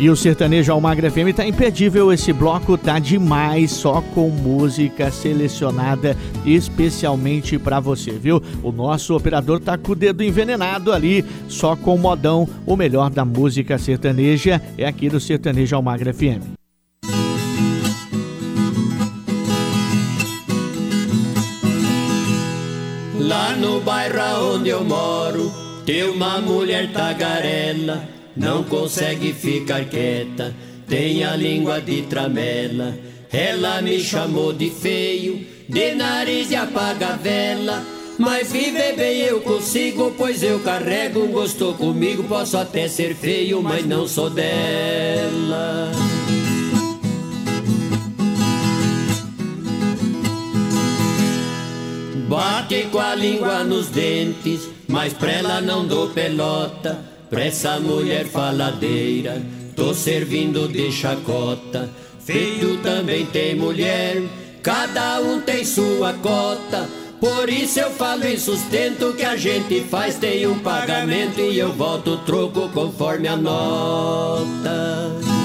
E 0.00 0.10
o 0.10 0.16
Sertanejo 0.16 0.72
Almagra 0.72 1.12
FM 1.12 1.32
tá 1.32 1.46
imperdível, 1.46 2.12
esse 2.12 2.32
bloco 2.32 2.76
tá 2.76 2.98
demais, 2.98 3.70
só 3.70 4.02
com 4.16 4.30
música 4.30 5.12
selecionada 5.12 6.16
especialmente 6.44 7.56
para 7.56 7.78
você, 7.78 8.10
viu? 8.10 8.42
O 8.64 8.72
nosso 8.72 9.14
operador 9.14 9.60
tá 9.60 9.78
com 9.78 9.92
o 9.92 9.94
dedo 9.94 10.24
envenenado 10.24 10.92
ali, 10.92 11.24
só 11.46 11.76
com 11.76 11.96
modão, 11.96 12.48
o 12.66 12.74
melhor 12.74 13.10
da 13.10 13.24
música 13.24 13.78
sertaneja 13.78 14.60
é 14.76 14.88
aqui 14.88 15.08
do 15.08 15.20
Sertanejo 15.20 15.76
Almagra 15.76 16.12
FM. 16.12 16.61
Lá 23.32 23.56
no 23.56 23.80
bairro 23.80 24.56
onde 24.56 24.68
eu 24.68 24.84
moro, 24.84 25.50
tem 25.86 26.02
uma 26.02 26.38
mulher 26.38 26.92
tagarela 26.92 28.06
não 28.36 28.62
consegue 28.64 29.32
ficar 29.32 29.84
quieta, 29.86 30.54
tem 30.86 31.24
a 31.24 31.36
língua 31.36 31.80
de 31.80 32.02
tramela. 32.02 32.94
Ela 33.32 33.80
me 33.80 34.00
chamou 34.00 34.52
de 34.52 34.70
feio, 34.70 35.46
de 35.66 35.94
nariz 35.94 36.50
e 36.50 36.56
apaga 36.56 37.16
vela. 37.16 37.82
Mas 38.18 38.52
viver 38.52 38.94
bem 38.96 39.20
eu 39.20 39.40
consigo, 39.40 40.12
pois 40.16 40.42
eu 40.42 40.60
carrego 40.60 41.24
um 41.24 41.32
gosto 41.32 41.72
comigo. 41.74 42.24
Posso 42.24 42.58
até 42.58 42.86
ser 42.86 43.14
feio, 43.14 43.62
mas 43.62 43.86
não 43.86 44.06
sou 44.06 44.28
dela. 44.28 45.90
Bate 52.32 52.88
com 52.90 52.98
a 52.98 53.14
língua 53.14 53.62
nos 53.62 53.88
dentes, 53.88 54.66
mas 54.88 55.12
pra 55.12 55.32
ela 55.32 55.60
não 55.60 55.86
dou 55.86 56.08
pelota. 56.08 56.98
Pra 57.28 57.44
essa 57.44 57.78
mulher 57.78 58.24
faladeira, 58.24 59.42
tô 59.76 59.92
servindo 59.92 60.66
de 60.66 60.90
chacota. 60.90 61.90
Feio 62.24 62.78
também 62.78 63.26
tem 63.26 63.54
mulher, 63.54 64.22
cada 64.62 65.20
um 65.20 65.42
tem 65.42 65.62
sua 65.62 66.14
cota. 66.14 66.88
Por 67.20 67.50
isso 67.50 67.80
eu 67.80 67.90
falo 67.90 68.26
e 68.26 68.38
sustento 68.38 69.12
que 69.12 69.24
a 69.24 69.36
gente 69.36 69.82
faz 69.82 70.16
tem 70.16 70.46
um 70.46 70.58
pagamento 70.58 71.38
e 71.38 71.58
eu 71.58 71.70
volto 71.74 72.12
o 72.12 72.16
troco 72.16 72.66
conforme 72.70 73.28
a 73.28 73.36
nota. 73.36 75.41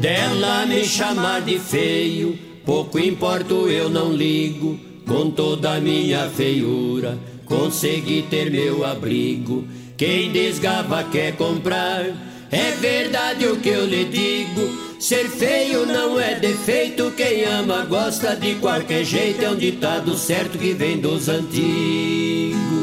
Dela 0.00 0.64
me 0.64 0.84
chamar 0.84 1.40
de 1.40 1.58
feio, 1.58 2.38
pouco 2.64 3.00
importo 3.00 3.68
eu 3.68 3.90
não 3.90 4.12
ligo. 4.12 4.78
Com 5.04 5.30
toda 5.30 5.72
a 5.72 5.80
minha 5.80 6.28
feiura, 6.28 7.18
consegui 7.44 8.22
ter 8.22 8.48
meu 8.48 8.84
abrigo. 8.84 9.66
Quem 9.96 10.30
desgava 10.30 11.02
quer 11.02 11.34
comprar, 11.34 12.04
é 12.50 12.70
verdade 12.78 13.46
o 13.46 13.56
que 13.56 13.70
eu 13.70 13.86
lhe 13.86 14.04
digo. 14.04 14.88
Ser 15.00 15.28
feio 15.28 15.84
não 15.84 16.20
é 16.20 16.36
defeito, 16.36 17.10
quem 17.16 17.44
ama 17.44 17.84
gosta 17.84 18.36
de 18.36 18.54
qualquer 18.56 19.04
jeito. 19.04 19.44
É 19.44 19.50
um 19.50 19.56
ditado 19.56 20.16
certo 20.16 20.58
que 20.58 20.74
vem 20.74 21.00
dos 21.00 21.28
antigos. 21.28 22.77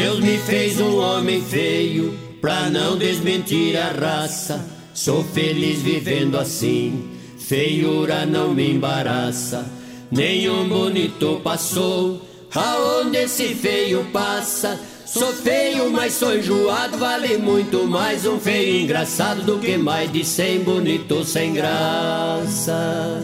Deus 0.00 0.18
me 0.18 0.38
fez 0.38 0.80
um 0.80 0.96
homem 0.96 1.42
feio, 1.42 2.18
pra 2.40 2.70
não 2.70 2.96
desmentir 2.96 3.76
a 3.76 3.90
raça. 3.90 4.64
Sou 4.94 5.22
feliz 5.22 5.82
vivendo 5.82 6.38
assim, 6.38 7.10
feiura 7.38 8.24
não 8.24 8.54
me 8.54 8.70
embaraça. 8.70 9.62
Nenhum 10.10 10.66
bonito 10.66 11.42
passou, 11.44 12.26
aonde 12.54 13.18
esse 13.18 13.54
feio 13.54 14.06
passa. 14.10 14.80
Sou 15.04 15.34
feio, 15.34 15.90
mas 15.90 16.14
sou 16.14 16.34
enjoado, 16.34 16.96
vale 16.96 17.36
muito 17.36 17.86
mais 17.86 18.24
um 18.24 18.40
feio 18.40 18.82
engraçado 18.82 19.42
do 19.42 19.58
que 19.58 19.76
mais 19.76 20.10
de 20.10 20.24
cem 20.24 20.60
bonitos 20.60 21.28
sem 21.28 21.52
graça. 21.52 23.20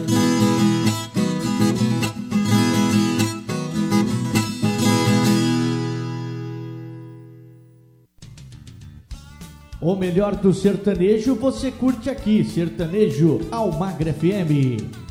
O 9.87 9.95
melhor 9.95 10.35
do 10.35 10.53
sertanejo 10.53 11.33
você 11.33 11.71
curte 11.71 12.09
aqui, 12.09 12.43
Sertanejo 12.43 13.39
Almagra 13.49 14.13
FM. 14.13 15.06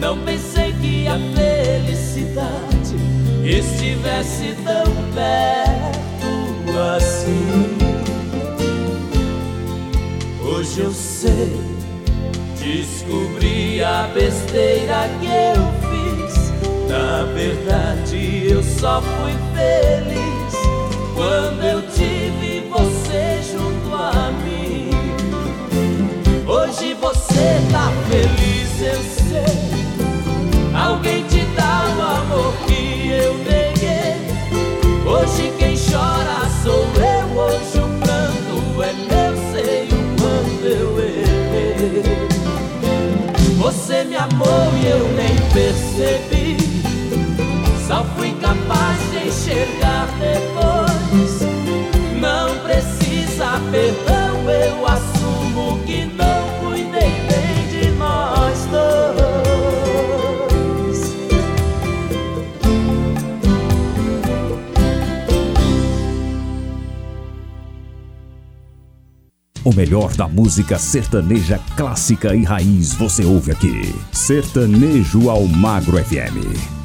Não 0.00 0.18
pensei 0.24 0.72
que 0.80 1.06
a 1.06 1.18
felicidade 1.36 2.96
estivesse 3.44 4.56
tão 4.64 4.84
perto 5.14 6.78
assim. 6.96 7.78
Hoje 10.42 10.80
eu 10.80 10.92
sei, 10.92 11.60
descobri 12.58 13.84
a 13.84 14.10
besteira 14.14 15.08
que 15.20 15.26
eu 15.26 15.62
fiz. 15.90 16.50
Na 16.88 17.24
verdade, 17.34 18.48
eu 18.50 18.62
só 18.62 19.02
fui 19.02 19.32
feliz 19.54 20.54
quando 21.14 21.62
eu 21.62 21.82
tive 21.90 22.66
você 22.70 23.40
junto 23.52 23.94
a 23.94 24.32
mim. 24.44 24.90
Hoje 26.46 26.94
você 26.94 27.60
tá 27.70 27.92
feliz, 28.08 28.80
eu 28.82 29.02
sei. 29.02 29.79
Alguém 30.90 31.22
te 31.28 31.42
dá 31.56 31.84
o 31.96 32.02
amor 32.02 32.52
que 32.66 33.10
eu 33.10 33.34
neguei. 33.38 34.16
Hoje 35.06 35.52
quem 35.56 35.76
chora 35.76 36.50
sou 36.64 36.84
eu, 36.96 37.26
hoje 37.38 37.78
o 37.78 37.88
pranto 38.00 38.82
é 38.82 38.92
meu 38.92 39.32
seio 39.52 39.98
quando 40.18 40.64
eu 40.66 40.98
errei. 40.98 42.28
Você 43.56 44.02
me 44.02 44.16
amou 44.16 44.72
e 44.82 44.86
eu 44.88 45.08
nem 45.12 45.36
percebi. 45.52 46.56
Só 47.86 48.04
fui 48.16 48.32
capaz 48.40 48.98
de 49.12 49.28
enxergar 49.28 50.08
depois. 50.18 51.40
Não 52.20 52.58
precisa 52.64 53.60
perdão, 53.70 54.50
eu 54.50 54.86
assumo 54.88 55.78
que 55.86 56.06
não 56.06 56.39
O 69.70 69.76
melhor 69.76 70.12
da 70.16 70.26
música 70.26 70.80
sertaneja 70.80 71.60
clássica 71.76 72.34
e 72.34 72.42
raiz 72.42 72.92
você 72.92 73.24
ouve 73.24 73.52
aqui. 73.52 73.94
Sertanejo 74.10 75.30
ao 75.30 75.46
Magro 75.46 75.96
FM. 75.96 76.79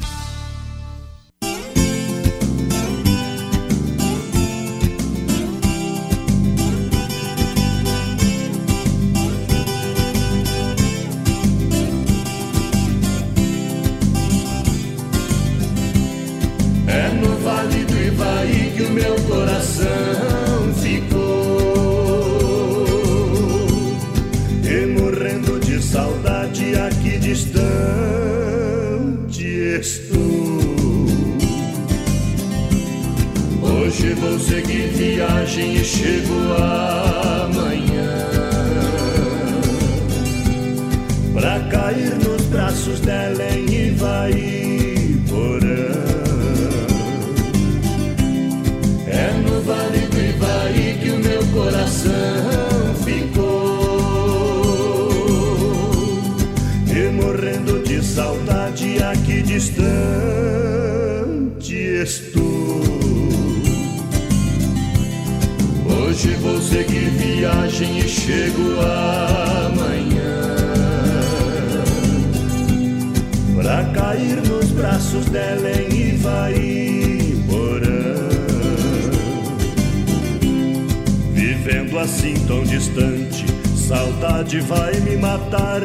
Distante, 82.76 83.46
saudade 83.74 84.60
vai 84.60 85.00
me 85.00 85.16
matar. 85.16 85.80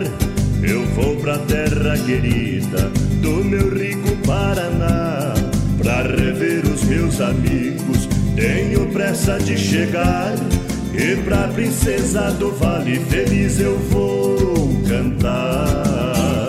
Eu 0.61 0.85
vou 0.87 1.15
pra 1.17 1.37
terra 1.39 1.97
querida 2.05 2.91
do 3.21 3.43
meu 3.45 3.73
rico 3.73 4.15
Paraná. 4.27 5.33
Pra 5.81 6.01
rever 6.03 6.65
os 6.65 6.83
meus 6.83 7.21
amigos, 7.21 8.09
tenho 8.35 8.87
pressa 8.91 9.39
de 9.39 9.57
chegar. 9.57 10.35
E 10.93 11.15
pra 11.23 11.47
princesa 11.47 12.29
do 12.31 12.51
Vale 12.51 12.99
Feliz 12.99 13.59
eu 13.59 13.79
vou 13.89 14.37
cantar. 14.85 16.47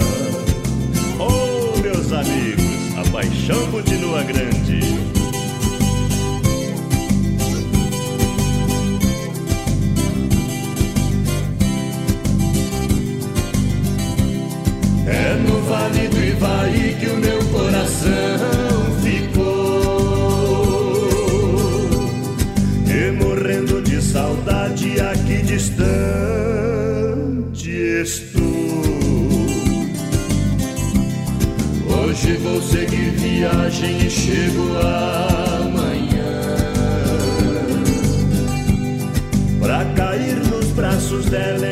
Oh, 1.21 1.79
meus 1.79 2.13
amigos, 2.13 2.99
a 2.99 3.11
paixão 3.13 3.71
continua 3.71 4.25
grande. 4.25 4.62
Ivaí 16.43 16.97
que 16.99 17.07
o 17.07 17.17
meu 17.19 17.39
coração 17.53 18.11
ficou. 19.01 19.45
E 22.85 23.13
morrendo 23.13 23.81
de 23.81 24.03
saudade 24.03 25.01
aqui 25.01 25.41
distante 25.43 25.81
estou. 27.71 28.43
Hoje 31.87 32.33
vou 32.39 32.61
seguir 32.61 33.13
viagem 33.13 34.05
e 34.05 34.11
chego 34.11 34.63
amanhã. 35.61 36.57
Pra 39.61 39.85
cair 39.95 40.39
nos 40.49 40.67
braços 40.73 41.27
dela 41.27 41.72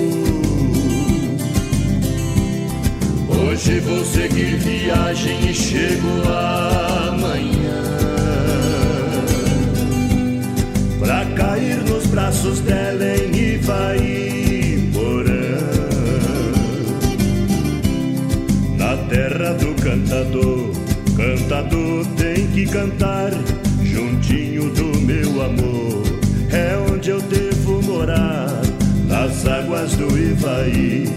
Hoje 3.28 3.80
vou 3.82 4.06
seguir 4.06 4.56
viagem 4.58 5.50
e 5.50 5.54
chego 5.54 6.08
amanhã. 7.10 7.82
Pra 11.00 11.26
cair 11.36 11.84
nos 11.84 12.08
braços 12.08 12.62
dela 12.62 13.04
em 13.04 13.56
Ivaí 13.56 14.11
cantador, 20.12 20.72
cantador 21.16 22.06
tem 22.18 22.46
que 22.48 22.66
cantar 22.66 23.32
juntinho 23.82 24.70
do 24.72 25.00
meu 25.00 25.42
amor. 25.42 26.04
É 26.52 26.76
onde 26.92 27.12
eu 27.12 27.22
devo 27.22 27.82
morar, 27.84 28.62
nas 29.08 29.48
águas 29.48 29.94
do 29.94 30.08
Ivaí. 30.18 31.08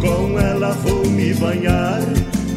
Com 0.00 0.38
ela 0.40 0.70
vou 0.70 1.04
me 1.08 1.34
banhar 1.34 2.00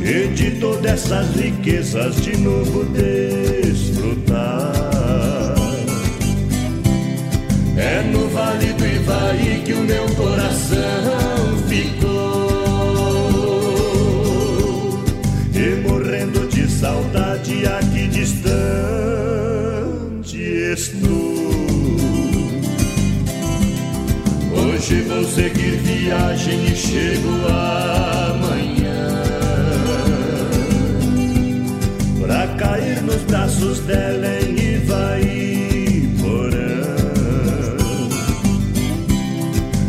e 0.01 0.27
de 0.29 0.51
todas 0.61 0.93
essas 0.93 1.35
riquezas 1.35 2.21
de 2.21 2.37
novo 2.37 2.85
desfrutar. 2.85 4.71
É 7.75 8.01
no 8.03 8.29
vale 8.29 8.71
do 8.73 8.85
Ivaí 8.85 9.61
que 9.65 9.73
o 9.73 9.81
meu 9.81 10.05
coração 10.15 11.10
Hoje 24.91 25.03
vou 25.03 25.23
seguir 25.23 25.77
viagem 25.77 26.65
e 26.65 26.75
chego 26.75 27.29
amanhã. 27.47 29.23
Pra 32.19 32.45
cair 32.57 33.01
nos 33.01 33.21
braços 33.21 33.79
dela 33.79 34.27
em 34.41 34.75
Ivaí 34.75 36.13
Porã 36.19 36.83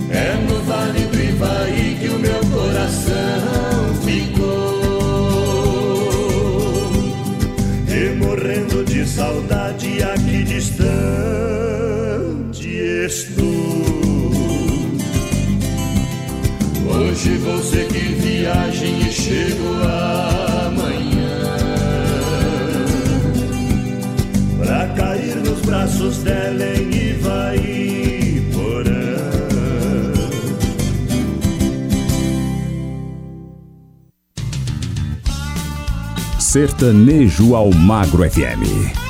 É 0.08 0.34
no 0.48 0.62
vale 0.62 1.00
do 1.00 1.20
Ivaí 1.20 1.96
que 2.00 2.06
o 2.08 2.18
meu 2.20 2.38
coração 2.52 3.94
ficou. 4.04 4.52
E 7.88 8.14
morrendo 8.24 8.84
de 8.84 9.04
saudade 9.04 10.00
aqui 10.00 10.44
distante 10.44 11.42
estou 12.68 13.41
Hoje 17.24 17.38
vou 17.38 17.62
seguir 17.62 18.16
viagem 18.16 18.98
e 19.06 19.12
chego 19.12 19.74
amanhã 20.64 21.38
Pra 24.58 24.88
cair 24.88 25.36
nos 25.36 25.60
braços 25.60 26.18
dela 26.24 26.64
em 26.64 27.10
Ivaí 27.10 28.42
Porã 28.52 29.18
Sertanejo 36.40 37.54
ao 37.54 37.70
Magro 37.70 38.28
FM. 38.28 39.01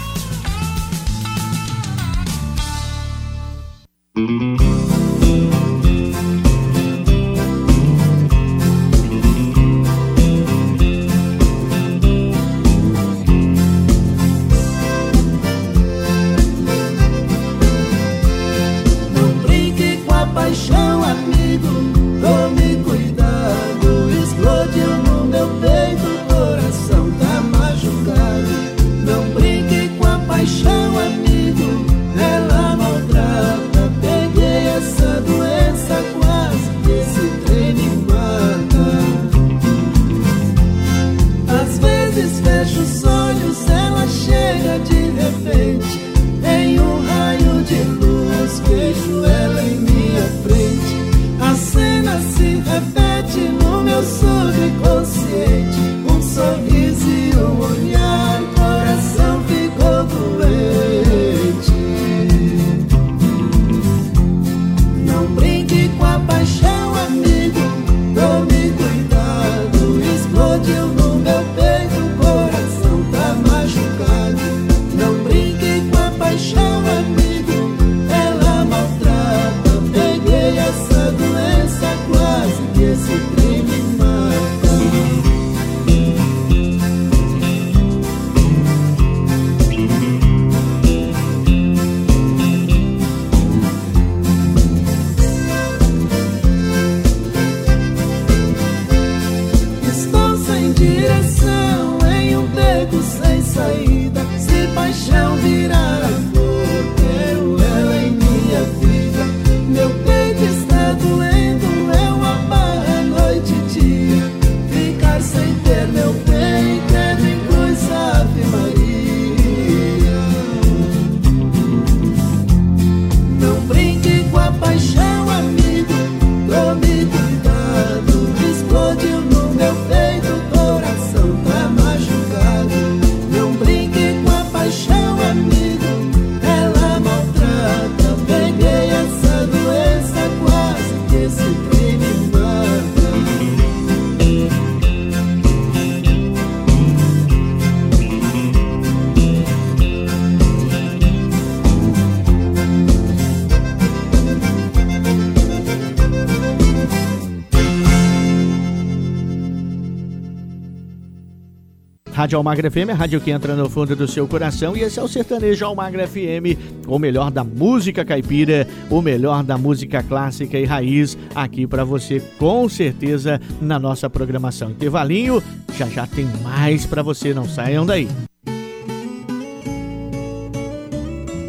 Rádio 162.33 162.39
Almagra 162.39 162.71
FM, 162.71 162.91
a 162.91 162.95
rádio 162.95 163.21
que 163.21 163.31
entra 163.31 163.55
no 163.55 163.69
fundo 163.69 163.95
do 163.95 164.09
seu 164.09 164.27
coração. 164.27 164.75
E 164.75 164.81
esse 164.81 164.99
é 164.99 165.03
o 165.03 165.09
Sertanejo 165.09 165.67
Almagra 165.67 166.09
FM, 166.09 166.57
o 166.87 166.99
melhor 166.99 167.31
da 167.31 167.45
música 167.45 168.07
caipira, 168.07 168.67
o 168.89 169.03
melhor 169.03 169.45
da 169.45 169.59
música 169.59 170.03
clássica 170.03 170.59
e 170.59 170.65
raiz, 170.65 171.19
aqui 171.35 171.67
para 171.67 171.85
você, 171.85 172.21
com 172.39 172.67
certeza, 172.71 173.39
na 173.61 173.79
nossa 173.79 174.09
programação. 174.09 174.71
Intervalinho, 174.71 175.43
já 175.77 175.87
já 175.91 176.07
tem 176.07 176.25
mais 176.43 176.87
para 176.87 177.03
você, 177.03 177.35
não 177.35 177.47
saiam 177.47 177.85
daí. 177.85 178.09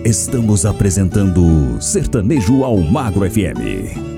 Estamos 0.04 0.66
apresentando 0.66 1.82
Sertanejo 1.82 2.66
ao 2.66 2.78
Magro 2.78 3.26
FM. 3.30 4.13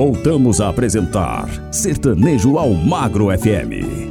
Voltamos 0.00 0.62
a 0.62 0.70
apresentar 0.70 1.46
Sertanejo 1.70 2.56
ao 2.56 2.72
Magro 2.72 3.26
FM. 3.38 4.08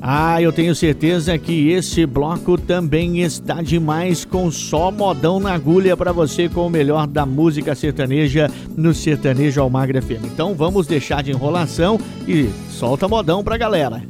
Ah, 0.00 0.40
eu 0.40 0.50
tenho 0.50 0.74
certeza 0.74 1.36
que 1.36 1.68
esse 1.68 2.06
bloco 2.06 2.56
também 2.56 3.20
está 3.20 3.60
demais 3.60 4.24
com 4.24 4.50
só 4.50 4.90
modão 4.90 5.38
na 5.38 5.52
agulha 5.52 5.98
para 5.98 6.12
você 6.12 6.48
com 6.48 6.66
o 6.66 6.70
melhor 6.70 7.06
da 7.06 7.26
música 7.26 7.74
sertaneja 7.74 8.50
no 8.74 8.94
Sertanejo 8.94 9.60
Almagra 9.60 10.00
FM. 10.00 10.24
Então 10.24 10.54
vamos 10.54 10.86
deixar 10.86 11.22
de 11.22 11.30
enrolação 11.30 12.00
e 12.26 12.48
solta 12.70 13.06
modão 13.06 13.44
pra 13.44 13.58
galera. 13.58 14.02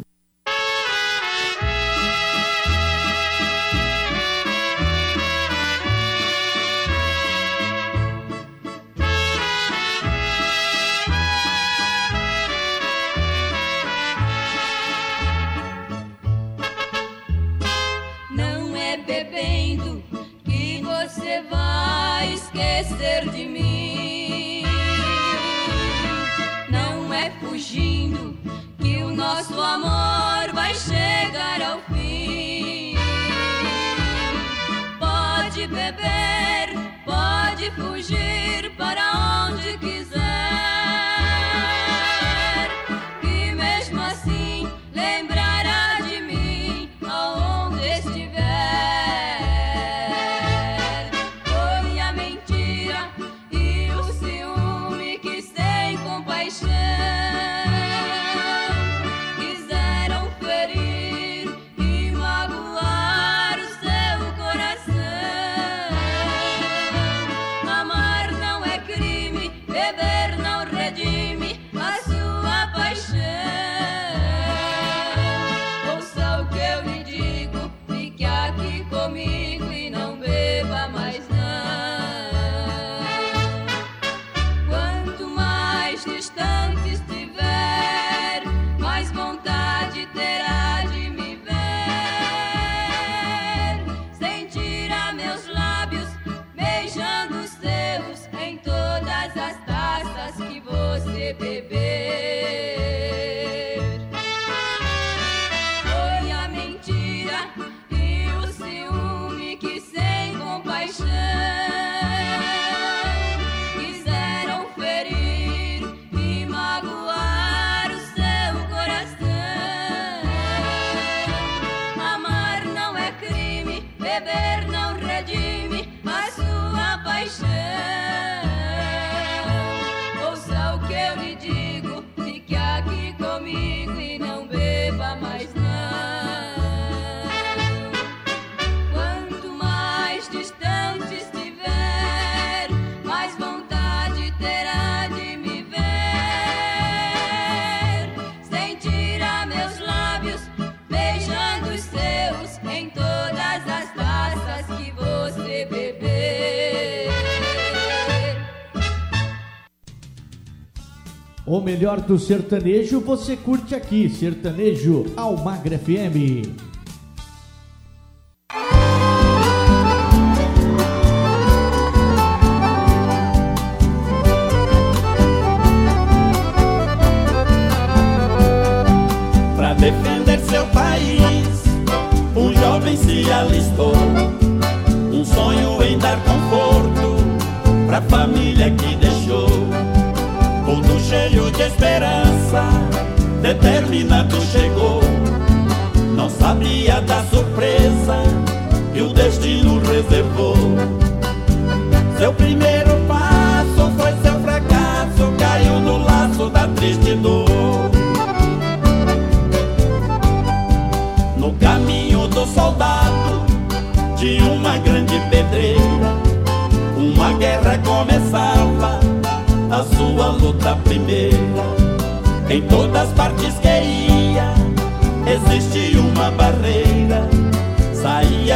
O 161.53 161.61
melhor 161.61 162.01
do 162.01 162.19
sertanejo 162.19 162.99
você 162.99 163.37
curte 163.37 163.75
aqui, 163.75 164.09
Sertanejo 164.09 165.05
Almagra 165.15 165.79
FM. 165.79 166.72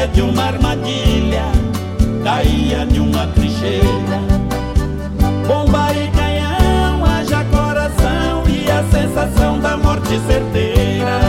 de 0.09 0.21
uma 0.23 0.45
armadilha, 0.45 1.45
caía 2.23 2.87
de 2.87 3.01
uma 3.01 3.27
trincheira. 3.29 4.21
Bomba 5.47 5.93
e 5.93 6.09
canhão, 6.11 7.05
haja 7.05 7.45
coração 7.45 8.43
e 8.49 8.71
a 8.71 8.85
sensação 8.91 9.59
da 9.61 9.77
morte 9.77 10.19
certeira. 10.27 11.21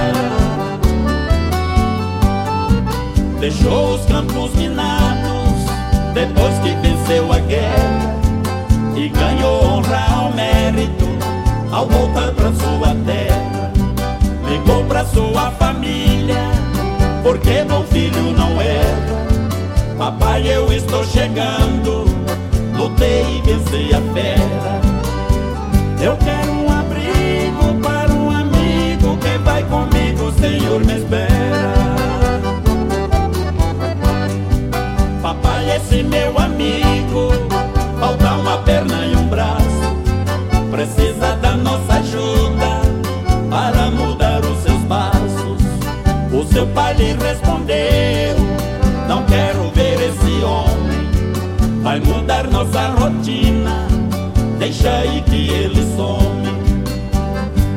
Deixou 3.40 3.96
os 3.96 4.06
campos 4.06 4.54
minados 4.56 5.58
depois 6.14 6.58
que 6.60 6.72
venceu 6.82 7.32
a 7.32 7.40
guerra 7.40 8.16
e 8.96 9.10
ganhou 9.10 9.64
honra 9.64 10.06
ao 10.16 10.34
mérito 10.34 11.08
ao 11.72 11.88
voltar 11.88 12.32
pra 12.32 12.52
sua 12.54 12.96
terra. 13.06 13.72
Ligou 14.50 14.84
pra 14.86 15.06
sua 15.06 15.52
família 15.52 15.87
porque 17.28 17.62
meu 17.66 17.84
filho 17.84 18.32
não 18.38 18.62
era, 18.62 19.98
Papai, 19.98 20.48
eu 20.48 20.72
estou 20.72 21.04
chegando, 21.04 22.06
lutei 22.78 23.22
e 23.22 23.42
venci 23.42 23.94
a 23.94 24.02
fera. 24.14 24.82
Eu 26.02 26.16
quero 26.16 26.57
pai 46.78 46.94
lhe 46.94 47.14
respondeu: 47.14 48.36
Não 49.08 49.24
quero 49.24 49.72
ver 49.72 50.00
esse 50.00 50.44
homem, 50.46 51.82
vai 51.82 52.00
mudar 52.00 52.48
nossa 52.52 52.90
rotina. 52.90 53.88
Deixa 54.60 54.92
aí 54.92 55.24
que 55.24 55.50
ele 55.50 55.84
some. 55.96 56.48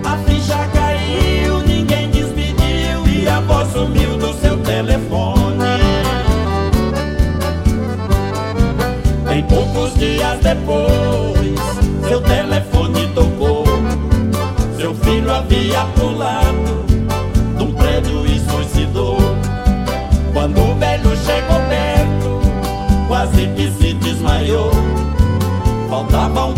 A 0.05 0.17
ficha 0.27 0.59
caiu, 0.75 1.61
ninguém 1.67 2.11
despediu 2.11 3.07
e 3.07 3.27
a 3.27 3.41
voz 3.41 3.73
sumiu 3.73 4.19
do 4.19 4.35
seu 4.35 4.59
telefone. 4.59 5.81
Em 9.35 9.43
poucos 9.45 9.95
dias 9.95 10.39
depois, 10.41 11.59
seu 12.07 12.21
telefone 12.21 13.09
tocou, 13.15 13.65
seu 14.77 14.95
filho 14.95 15.33
havia 15.33 15.85
pulado 15.97 16.60
desmaiou. 24.21 24.71
Faltava 25.89 26.47
um 26.47 26.55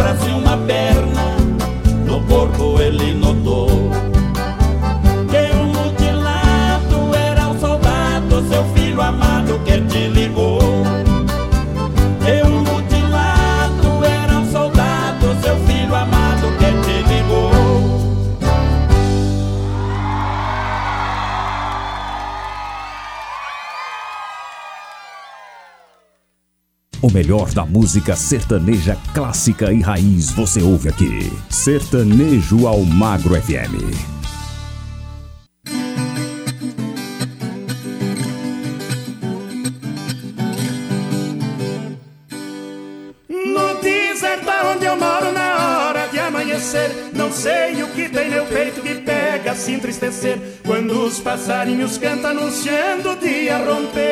melhor 27.23 27.53
da 27.53 27.65
música 27.65 28.17
sertaneja 28.17 28.99
clássica 29.15 29.73
e 29.73 29.81
raiz 29.81 30.33
você 30.33 30.61
ouve 30.61 30.89
aqui. 30.89 31.33
Sertanejo 31.49 32.67
ao 32.67 32.83
Magro 32.83 33.41
FM. 33.41 33.95
Não 47.15 47.31
sei 47.31 47.83
o 47.83 47.89
que 47.89 48.09
tem 48.09 48.31
meu 48.31 48.45
peito 48.47 48.81
que 48.81 48.95
pega 48.97 49.55
se 49.55 49.73
entristecer 49.73 50.39
Quando 50.65 51.07
os 51.07 51.19
passarinhos 51.19 51.99
cantam 51.99 52.31
anunciando 52.31 53.11
o 53.11 53.17
dia 53.17 53.59
romper 53.59 54.12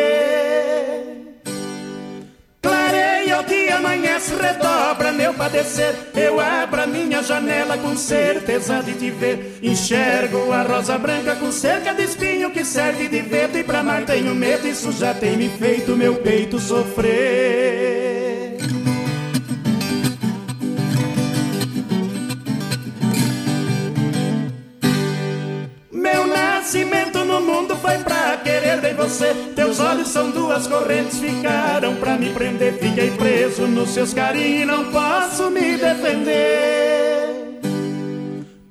Eu 6.15 6.41
abro 6.41 6.83
a 6.83 6.87
minha 6.87 7.23
janela 7.23 7.79
com 7.79 7.97
certeza 7.97 8.83
de 8.83 8.95
te 8.95 9.11
ver. 9.11 9.59
Enxergo 9.63 10.53
a 10.53 10.63
rosa 10.63 10.99
branca 10.99 11.37
com 11.37 11.53
cerca 11.53 11.95
de 11.95 12.05
espinho 12.05 12.51
que 12.51 12.65
serve 12.65 13.09
de 13.09 13.21
vento. 13.23 13.59
E 13.59 13.65
pra 13.65 13.81
amar 13.81 14.05
tenho 14.05 14.35
medo, 14.35 14.67
isso 14.67 14.93
já 14.93 15.15
tem 15.15 15.37
me 15.37 15.49
feito 15.49 15.97
meu 15.97 16.17
peito 16.17 16.59
sofrer 16.59 17.70
você. 29.11 29.35
Teus 29.57 29.81
olhos 29.81 30.09
são 30.09 30.31
duas 30.31 30.67
correntes, 30.67 31.19
ficaram 31.19 31.97
pra 31.97 32.17
me 32.17 32.31
prender. 32.31 32.75
Fiquei 32.75 33.11
preso 33.11 33.67
nos 33.67 33.91
seus 33.91 34.15
carinhos, 34.15 34.67
não 34.67 34.85
posso 34.87 35.51
me 35.51 35.77
defender. 35.77 37.61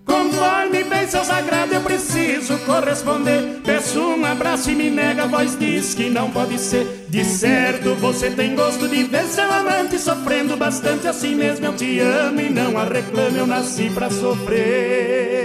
Conforme 0.06 0.84
bem 0.86 1.08
seu 1.08 1.24
sagrado, 1.24 1.74
eu 1.74 1.82
preciso 1.82 2.58
corresponder. 2.60 3.60
Peço 3.64 4.00
um 4.00 4.26
abraço 4.26 4.72
e 4.72 4.76
me 4.76 4.90
nega, 4.90 5.24
a 5.24 5.28
voz 5.28 5.58
diz 5.60 5.94
que 5.94 6.10
não 6.10 6.32
pode 6.32 6.58
ser. 6.58 7.06
De 7.10 7.24
certo, 7.26 7.94
você 7.96 8.30
tem 8.32 8.56
gosto 8.56 8.88
de 8.88 9.04
ver 9.04 9.26
seu 9.26 9.52
amante 9.52 10.00
sofrendo 10.00 10.56
bastante. 10.56 11.08
Assim 11.08 11.36
mesmo 11.36 11.66
eu 11.66 11.76
te 11.76 12.00
amo 12.00 12.40
e 12.40 12.50
não 12.50 12.78
a 12.78 12.86
reclamo, 12.86 13.38
eu 13.38 13.46
nasci 13.46 13.90
pra 13.90 14.10
sofrer. 14.10 15.39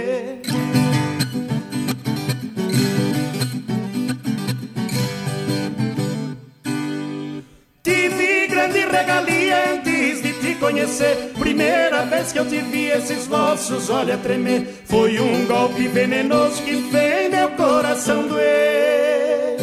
Conhecer. 10.95 11.31
Primeira 11.37 12.05
vez 12.05 12.31
que 12.31 12.39
eu 12.39 12.45
te 12.45 12.59
vi, 12.59 12.85
esses 12.85 13.27
vossos 13.27 13.89
olhos 13.89 14.15
a 14.15 14.17
tremer. 14.17 14.67
Foi 14.85 15.19
um 15.19 15.45
golpe 15.45 15.87
venenoso 15.87 16.61
que 16.63 16.81
fez 16.89 17.31
meu 17.31 17.49
coração 17.51 18.27
doer. 18.27 19.57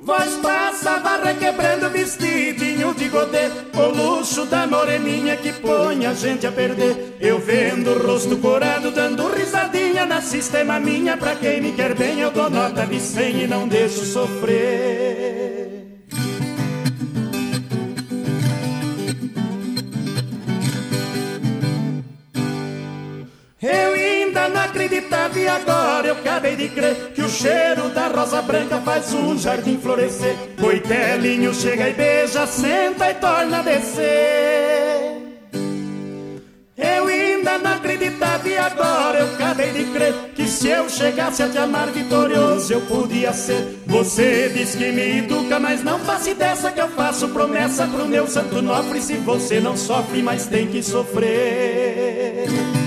Voz 0.00 0.34
passava 0.42 1.24
requebrando 1.24 1.88
vestidinho 1.88 2.92
de 2.92 3.08
godê 3.08 3.50
O 3.74 3.86
luxo 3.86 4.44
da 4.44 4.66
moreninha 4.66 5.34
que 5.34 5.50
põe 5.50 6.04
a 6.04 6.12
gente 6.12 6.46
a 6.46 6.52
perder 6.52 7.16
Eu 7.18 7.38
vendo 7.38 7.90
o 7.90 8.06
rosto 8.06 8.36
corado 8.36 8.90
dando 8.90 9.26
risadinha 9.28 10.04
Na 10.04 10.20
sistema 10.20 10.78
minha, 10.78 11.16
pra 11.16 11.34
quem 11.34 11.62
me 11.62 11.72
quer 11.72 11.94
bem 11.94 12.20
Eu 12.20 12.30
dou 12.30 12.50
nota 12.50 12.84
de 12.84 13.00
cem 13.00 13.44
e 13.44 13.46
não 13.46 13.66
deixo 13.66 14.04
sofrer 14.04 15.33
acreditava 25.04 25.38
e 25.38 25.46
agora 25.46 26.08
eu 26.08 26.14
acabei 26.14 26.56
de 26.56 26.68
crer 26.68 27.12
Que 27.14 27.22
o 27.22 27.28
cheiro 27.28 27.88
da 27.90 28.08
rosa 28.08 28.42
branca 28.42 28.80
faz 28.80 29.12
um 29.12 29.38
jardim 29.38 29.78
florescer. 29.78 30.34
Coitelinho 30.58 31.54
chega 31.54 31.88
e 31.88 31.94
beija, 31.94 32.46
senta 32.46 33.10
e 33.10 33.14
torna 33.14 33.58
a 33.58 33.62
descer. 33.62 35.14
Eu 36.76 37.06
ainda 37.06 37.58
não 37.58 37.74
acreditava 37.74 38.48
e 38.48 38.56
agora 38.56 39.20
eu 39.20 39.34
acabei 39.34 39.70
de 39.70 39.84
crer 39.92 40.12
Que 40.34 40.48
se 40.48 40.68
eu 40.68 40.88
chegasse 40.88 41.40
a 41.40 41.48
te 41.48 41.56
amar 41.56 41.88
vitorioso 41.88 42.72
eu 42.72 42.80
podia 42.82 43.32
ser. 43.32 43.78
Você 43.86 44.48
diz 44.48 44.74
que 44.74 44.90
me 44.90 45.18
educa, 45.18 45.60
mas 45.60 45.84
não 45.84 45.98
faça 46.00 46.34
dessa 46.34 46.72
que 46.72 46.80
eu 46.80 46.88
faço 46.88 47.28
promessa 47.28 47.86
pro 47.86 48.06
meu 48.06 48.26
santo 48.26 48.60
nofre. 48.60 49.00
Se 49.00 49.16
você 49.16 49.60
não 49.60 49.76
sofre, 49.76 50.22
mas 50.22 50.46
tem 50.46 50.66
que 50.66 50.82
sofrer 50.82 52.83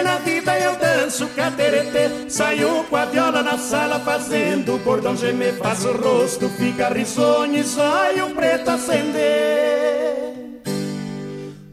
na 0.00 0.18
vida 0.18 0.58
eu 0.58 0.76
danço 0.76 1.26
cateretê. 1.28 2.08
Saio 2.28 2.84
com 2.84 2.96
a 2.96 3.04
viola 3.04 3.42
na 3.42 3.58
sala 3.58 4.00
fazendo 4.00 4.76
o 4.76 4.78
cordão 4.78 5.16
gemer. 5.16 5.58
Faço 5.58 5.88
o 5.88 5.96
rosto, 5.96 6.48
fica 6.48 6.88
risonho 6.88 7.58
e 7.58 7.64
saio 7.64 8.30
preto 8.30 8.70
acender. 8.70 10.32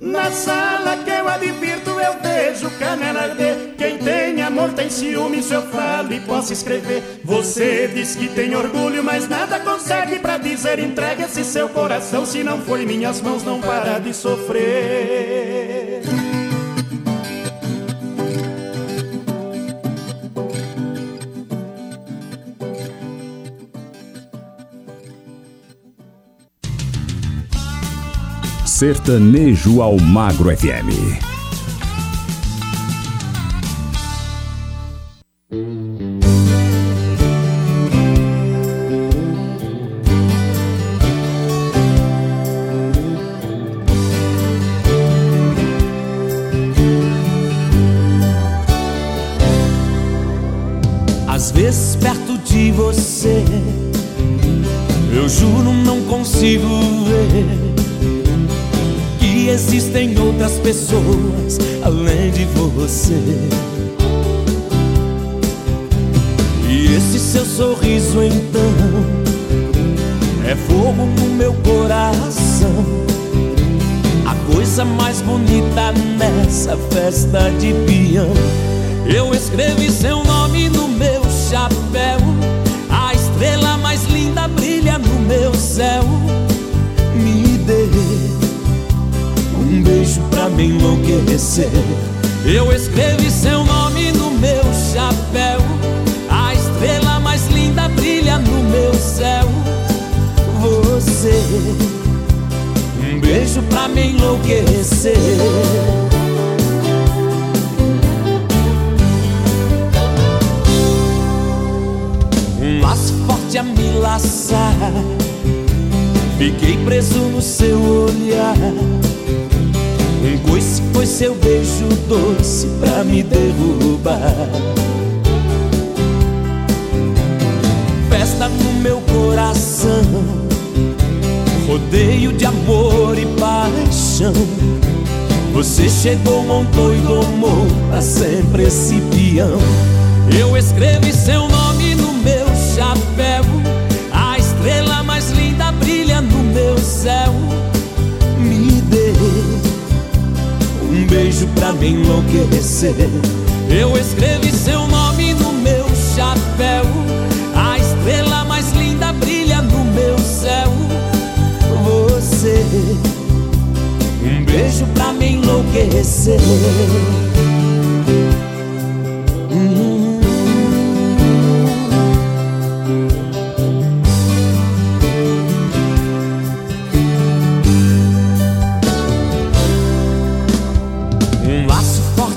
Na 0.01 0.31
sala 0.31 0.97
que 0.97 1.11
eu 1.11 1.27
advirto 1.27 1.91
eu 1.91 2.15
vejo 2.21 2.69
canela 2.79 3.21
arder 3.21 3.75
Quem 3.77 3.97
tem 3.97 4.41
amor 4.41 4.73
tem 4.73 4.89
ciúme, 4.89 5.43
se 5.43 5.53
eu 5.53 5.61
falo 5.63 6.13
e 6.13 6.19
posso 6.21 6.51
escrever. 6.51 7.21
Você 7.23 7.89
diz 7.93 8.15
que 8.15 8.27
tem 8.29 8.55
orgulho, 8.55 9.03
mas 9.03 9.29
nada 9.29 9.59
consegue 9.59 10.19
pra 10.19 10.37
dizer. 10.37 10.79
Entregue 10.79 11.23
esse 11.23 11.43
seu 11.43 11.69
coração, 11.69 12.25
se 12.25 12.43
não 12.43 12.59
em 12.77 12.85
minhas 12.85 13.21
mãos 13.21 13.43
não 13.43 13.61
para 13.61 13.99
de 13.99 14.13
sofrer 14.13 16.28
Sertanejo 28.79 29.81
ao 29.81 29.97
Magro 29.99 30.55
FM. 30.55 31.28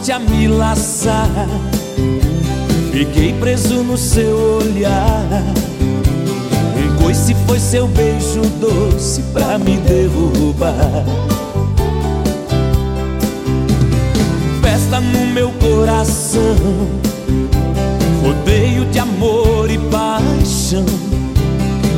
Forte 0.03 0.11
a 0.11 0.19
me 0.19 0.49
laçar. 0.49 1.31
Fiquei 2.91 3.33
preso 3.35 3.85
no 3.85 3.97
seu 3.97 4.59
olhar. 4.61 5.45
Um 6.77 7.03
coice 7.03 7.37
foi 7.47 7.61
seu 7.61 7.87
beijo 7.87 8.41
doce 8.61 9.23
pra 9.33 9.59
me 9.59 9.77
derrubar. 9.77 11.05
Festa 14.61 15.01
no 15.01 15.27
meu 15.27 15.53
coração, 15.53 16.57
rodeio 18.23 18.85
de 18.87 18.99
amor 18.99 19.71
e 19.71 19.79
paixão. 19.79 20.85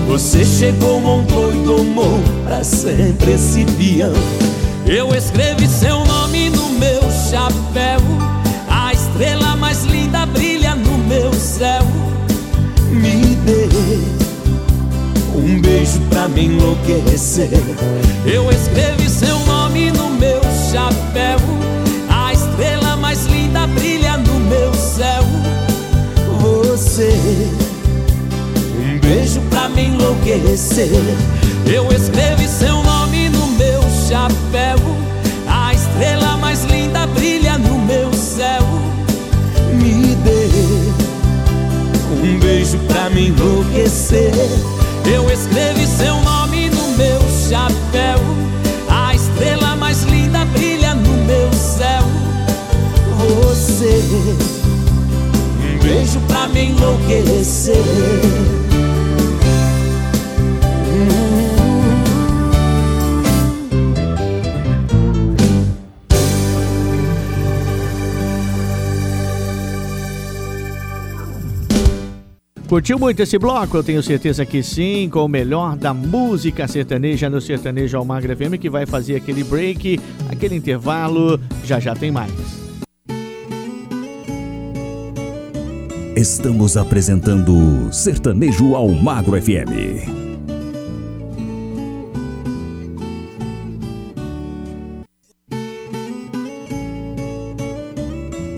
Você 0.08 0.44
chegou, 0.44 1.00
montou 1.00 1.50
e 1.50 1.64
domou 1.64 2.20
pra 2.44 2.62
sempre 2.62 3.32
esse 3.32 3.64
peão. 3.64 4.12
Eu 4.86 5.14
escrevi 5.14 5.66
seu 5.66 6.04
nome 6.04 6.50
no 6.50 6.68
meu 6.68 6.93
chapéu. 7.30 8.00
A 8.68 8.92
estrela 8.92 9.56
mais 9.56 9.84
linda 9.84 10.26
brilha 10.26 10.74
no 10.74 10.98
meu 10.98 11.32
céu. 11.32 11.82
Me 12.90 13.34
dê 13.46 13.68
um 15.34 15.60
beijo 15.60 16.00
pra 16.10 16.28
me 16.28 16.46
enlouquecer. 16.46 17.50
Eu 18.26 18.50
escrevi 18.50 19.08
seu 19.08 19.38
nome 19.40 19.90
no 19.90 20.10
meu 20.10 20.40
chapéu. 20.70 21.38
A 22.08 22.32
estrela 22.32 22.96
mais 22.96 23.24
linda 23.26 23.66
brilha 23.68 24.16
no 24.18 24.38
meu 24.40 24.74
céu. 24.74 25.24
Você, 26.40 27.16
um 28.78 28.98
beijo 29.00 29.40
pra 29.50 29.68
me 29.70 29.86
enlouquecer. 29.86 30.90
Eu 31.66 31.90
escrevi 31.90 32.46
seu 32.46 32.82
nome 32.82 33.30
no 33.30 33.46
meu 33.48 33.82
chapéu. 34.08 34.93
Pra 42.94 43.10
me 43.10 43.26
enlouquecer. 43.28 44.32
Eu 45.04 45.28
escrevi 45.28 45.84
seu 45.84 46.14
nome 46.20 46.70
no 46.70 46.90
meu 46.96 47.20
chapéu. 47.48 48.20
A 48.88 49.12
estrela 49.12 49.74
mais 49.74 50.04
linda 50.04 50.44
brilha 50.46 50.94
no 50.94 51.12
meu 51.24 51.52
céu. 51.52 52.04
Você, 53.18 54.00
um 55.60 55.78
beijo 55.82 56.20
pra 56.28 56.46
me 56.46 56.66
enlouquecer. 56.66 57.74
Curtiu 72.74 72.98
muito 72.98 73.22
esse 73.22 73.38
bloco? 73.38 73.76
Eu 73.76 73.84
tenho 73.84 74.02
certeza 74.02 74.44
que 74.44 74.60
sim, 74.60 75.08
com 75.08 75.24
o 75.24 75.28
melhor 75.28 75.76
da 75.76 75.94
música 75.94 76.66
sertaneja 76.66 77.30
no 77.30 77.40
Sertanejo 77.40 77.96
Almagra 77.96 78.34
FM, 78.34 78.58
que 78.60 78.68
vai 78.68 78.84
fazer 78.84 79.14
aquele 79.14 79.44
break, 79.44 80.00
aquele 80.28 80.56
intervalo. 80.56 81.38
Já 81.64 81.78
já 81.78 81.94
tem 81.94 82.10
mais. 82.10 82.32
Estamos 86.16 86.76
apresentando 86.76 87.92
Sertanejo 87.92 88.74
Almagro 88.74 89.40
FM. 89.40 90.23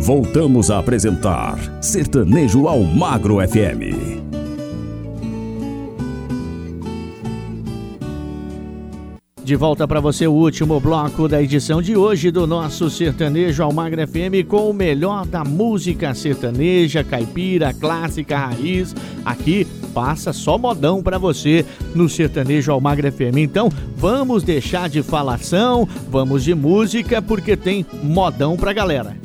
Voltamos 0.06 0.70
a 0.70 0.78
apresentar 0.78 1.58
Sertanejo 1.82 2.68
Almagro 2.68 3.38
FM. 3.40 4.22
De 9.42 9.56
volta 9.56 9.88
para 9.88 9.98
você 9.98 10.28
o 10.28 10.32
último 10.32 10.78
bloco 10.78 11.26
da 11.26 11.42
edição 11.42 11.82
de 11.82 11.96
hoje 11.96 12.30
do 12.30 12.46
nosso 12.46 12.88
Sertanejo 12.88 13.64
Almagra 13.64 14.06
FM 14.06 14.46
com 14.46 14.70
o 14.70 14.72
melhor 14.72 15.26
da 15.26 15.42
música 15.42 16.14
sertaneja, 16.14 17.02
caipira, 17.02 17.74
clássica, 17.74 18.38
raiz. 18.38 18.94
Aqui 19.24 19.66
passa 19.92 20.32
só 20.32 20.56
modão 20.56 21.02
para 21.02 21.18
você 21.18 21.66
no 21.96 22.08
Sertanejo 22.08 22.70
Almagra 22.70 23.10
FM. 23.10 23.38
Então, 23.38 23.68
vamos 23.96 24.44
deixar 24.44 24.88
de 24.88 25.02
falação, 25.02 25.88
vamos 26.08 26.44
de 26.44 26.54
música 26.54 27.20
porque 27.20 27.56
tem 27.56 27.84
modão 28.04 28.56
pra 28.56 28.72
galera. 28.72 29.16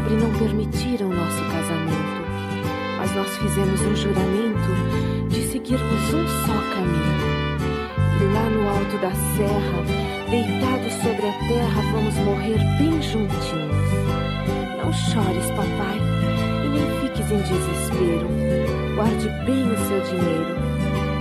Pobre 0.00 0.16
não 0.16 0.32
permitiram 0.38 1.08
nosso 1.10 1.42
casamento, 1.44 2.22
mas 2.98 3.14
nós 3.14 3.36
fizemos 3.36 3.80
um 3.82 3.96
juramento 3.96 5.28
de 5.28 5.42
seguirmos 5.48 6.14
um 6.14 6.26
só 6.46 6.54
caminho. 6.74 7.20
E 8.20 8.24
lá 8.32 8.50
no 8.50 8.68
alto 8.68 8.98
da 8.98 9.10
serra, 9.36 9.82
deitados 10.30 10.92
sobre 10.94 11.26
a 11.26 11.32
terra, 11.48 11.82
vamos 11.92 12.14
morrer 12.16 12.58
bem 12.78 13.02
juntinhos. 13.02 13.90
Não 14.78 14.92
chores, 14.92 15.46
papai, 15.50 15.98
e 16.64 16.68
nem 16.68 17.00
fiques 17.00 17.30
em 17.30 17.42
desespero. 17.42 18.28
Guarde 18.94 19.28
bem 19.44 19.70
o 19.70 19.78
seu 19.86 20.00
dinheiro. 20.00 20.56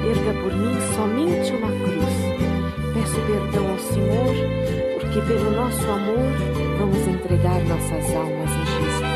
Erga 0.09 0.41
por 0.41 0.53
mim 0.53 0.77
somente 0.95 1.51
uma 1.53 1.71
cruz. 1.71 2.29
Peço 2.93 3.19
perdão 3.27 3.69
ao 3.69 3.79
Senhor, 3.79 4.78
porque 5.11 5.21
pelo 5.21 5.51
nosso 5.51 5.89
amor 5.89 6.19
vamos 6.77 7.07
entregar 7.07 7.63
nossas 7.63 8.15
almas 8.15 8.51
em 8.51 8.65
Jesus. 8.65 9.08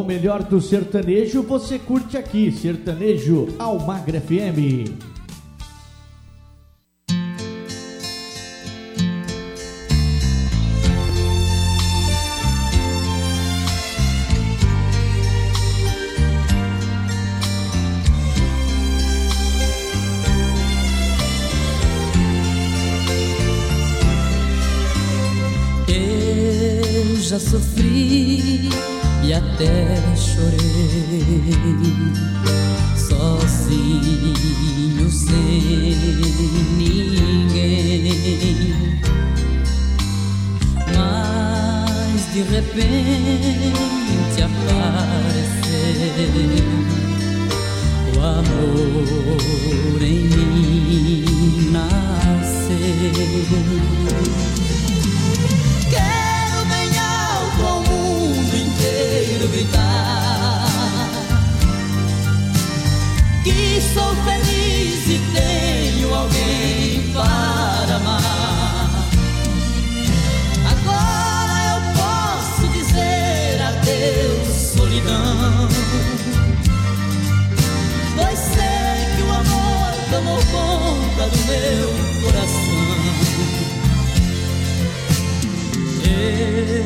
O 0.00 0.02
melhor 0.02 0.42
do 0.42 0.62
sertanejo 0.62 1.42
você 1.42 1.78
curte 1.78 2.16
aqui, 2.16 2.50
Sertanejo 2.50 3.48
Almagra 3.58 4.18
FM. 4.18 5.09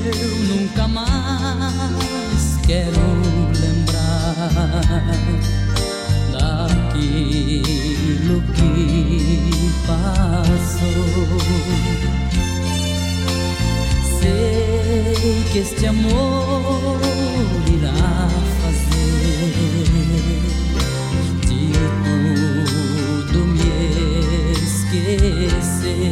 Eu 0.06 0.28
nunca 0.54 0.86
mais 0.86 2.58
quero 2.66 3.00
lembrar 3.58 4.50
daquilo 6.32 7.52
que 8.52 9.72
passou. 9.86 11.38
Sei 14.20 15.44
que 15.52 15.58
este 15.60 15.86
amor 15.86 17.00
irá 17.72 18.28
fazer 18.60 19.54
de 21.46 21.72
tudo 23.32 23.38
me 23.46 23.76
esquecer. 24.52 26.04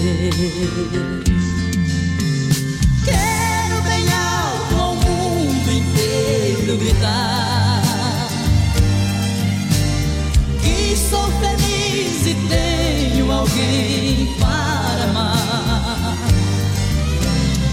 Sou 11.12 11.30
feliz 11.32 12.26
e 12.26 12.34
tenho 12.48 13.30
alguém 13.30 14.34
para 14.40 15.04
amar. 15.04 16.16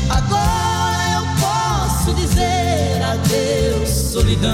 Agora 0.09 1.03
eu 1.13 1.23
posso 1.39 2.13
dizer 2.15 3.01
adeus 3.01 3.89
solidão. 3.89 4.51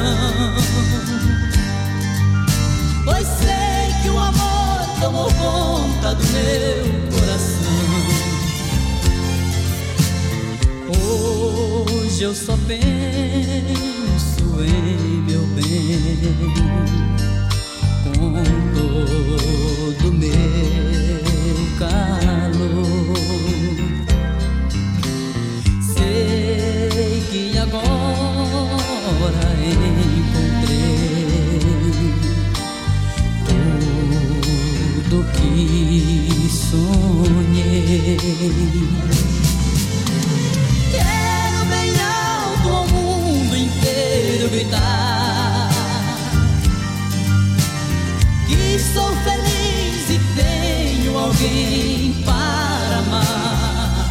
Pois 3.05 3.25
sei 3.25 4.03
que 4.03 4.09
o 4.09 4.19
amor 4.19 4.79
tomou 5.01 5.31
conta 5.33 6.13
do 6.13 6.23
meu 6.27 7.09
coração. 7.11 7.65
Hoje 11.01 12.23
eu 12.23 12.35
só 12.35 12.55
penso 12.67 12.85
em 14.61 15.21
meu 15.23 15.41
bem 15.55 17.14
todo 18.73 20.11
meu 20.11 20.33
calor. 21.79 23.15
Sei 25.81 27.23
que 27.31 27.57
agora 27.57 29.45
encontrei 30.17 30.83
tudo 35.09 35.17
que 35.33 36.49
sonhei. 36.49 38.15
alguém 51.35 52.13
para 52.23 52.97
amar. 52.99 54.09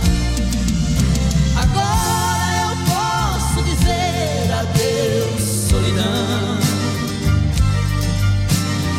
Agora 1.56 2.52
eu 2.62 2.76
posso 2.92 3.62
dizer 3.62 4.52
adeus, 4.52 5.42
solidão. 5.70 6.58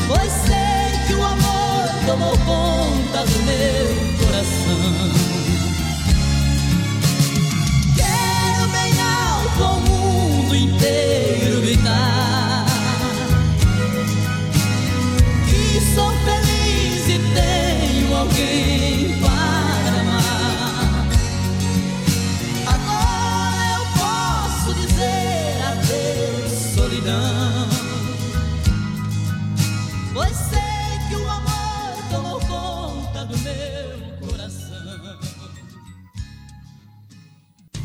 Pois 0.07 0.31
sei 0.31 1.07
que 1.07 1.13
o 1.13 1.23
amor 1.23 1.89
tomou 2.07 2.37
conta. 2.39 2.74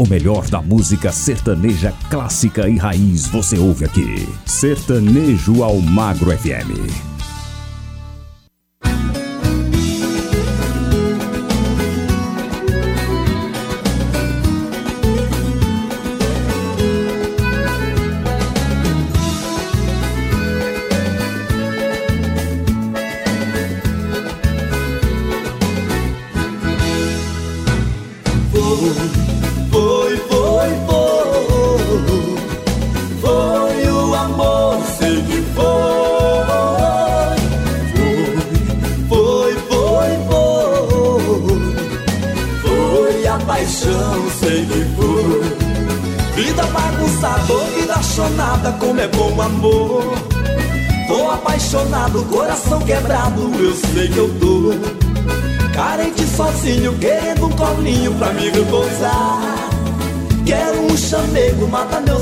O 0.01 0.09
melhor 0.09 0.49
da 0.49 0.63
música 0.63 1.13
sertaneja 1.13 1.93
clássica 2.09 2.67
e 2.67 2.79
raiz 2.79 3.27
você 3.27 3.59
ouve 3.59 3.85
aqui. 3.85 4.27
Sertanejo 4.47 5.63
ao 5.63 5.79
Magro 5.79 6.31
FM. 6.31 7.10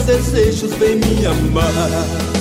desejos 0.09 0.73
vem 0.79 0.97
me 0.97 1.27
amar. 1.27 2.38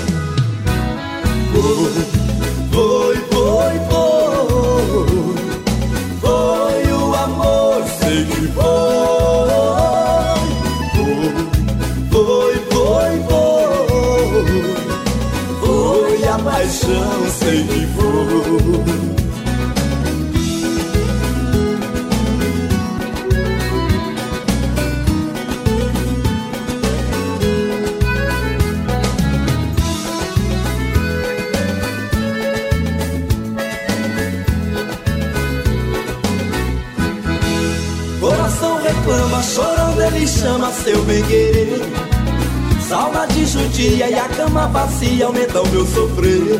dia 43.77 44.09
e 44.09 44.15
a 44.15 44.27
cama 44.29 44.67
vazia 44.69 45.29
o 45.29 45.33
meu 45.33 45.85
sofrer. 45.85 46.59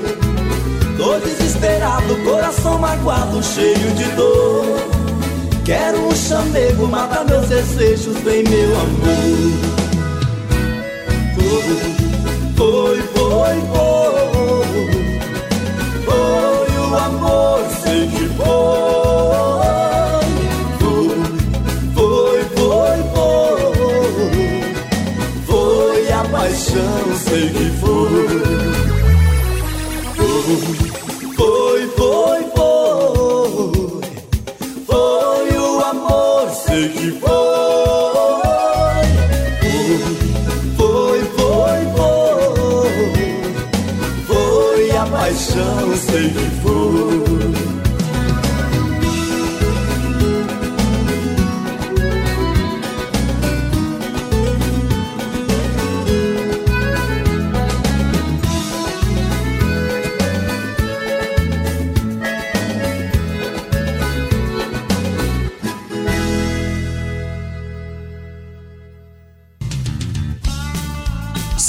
Tô 0.97 1.17
desesperado, 1.19 2.15
coração 2.23 2.77
magoado, 2.77 3.41
cheio 3.43 3.91
de 3.95 4.05
dor. 4.11 4.77
Quero 5.65 5.97
um 6.07 6.15
chamego, 6.15 6.87
mata 6.87 7.23
meus 7.23 7.47
desejos, 7.47 8.17
vem 8.19 8.43
meu 8.43 8.79
amor. 8.79 9.17
Foi, 11.35 11.63
foi, 12.55 13.01
foi, 13.01 13.55
foi, 13.73 14.75
foi 16.05 16.69
o 16.77 16.95
amor, 16.95 17.65
Senhor. 17.81 18.26
sevgi. 27.29 27.66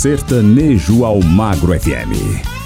Sertanejo 0.09 1.05
Almagro 1.05 1.75
FM. 1.75 2.58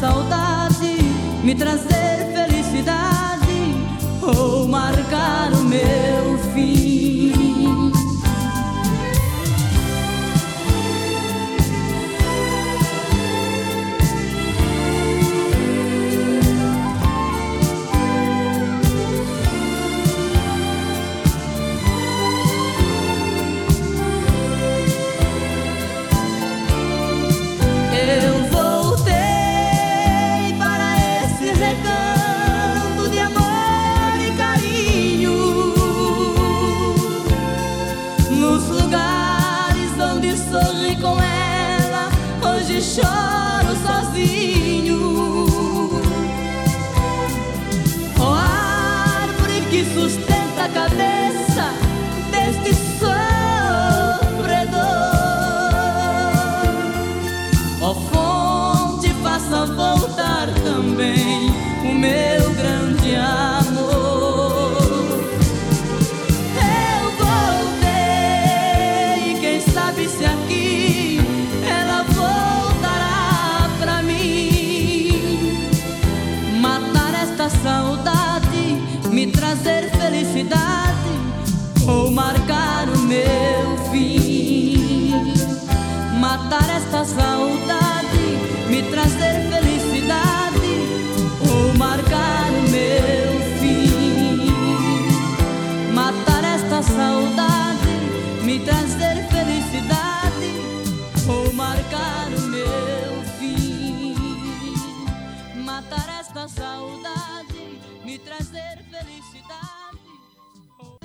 Saudade, 0.00 0.96
me 1.44 1.54
trazer 1.54 1.99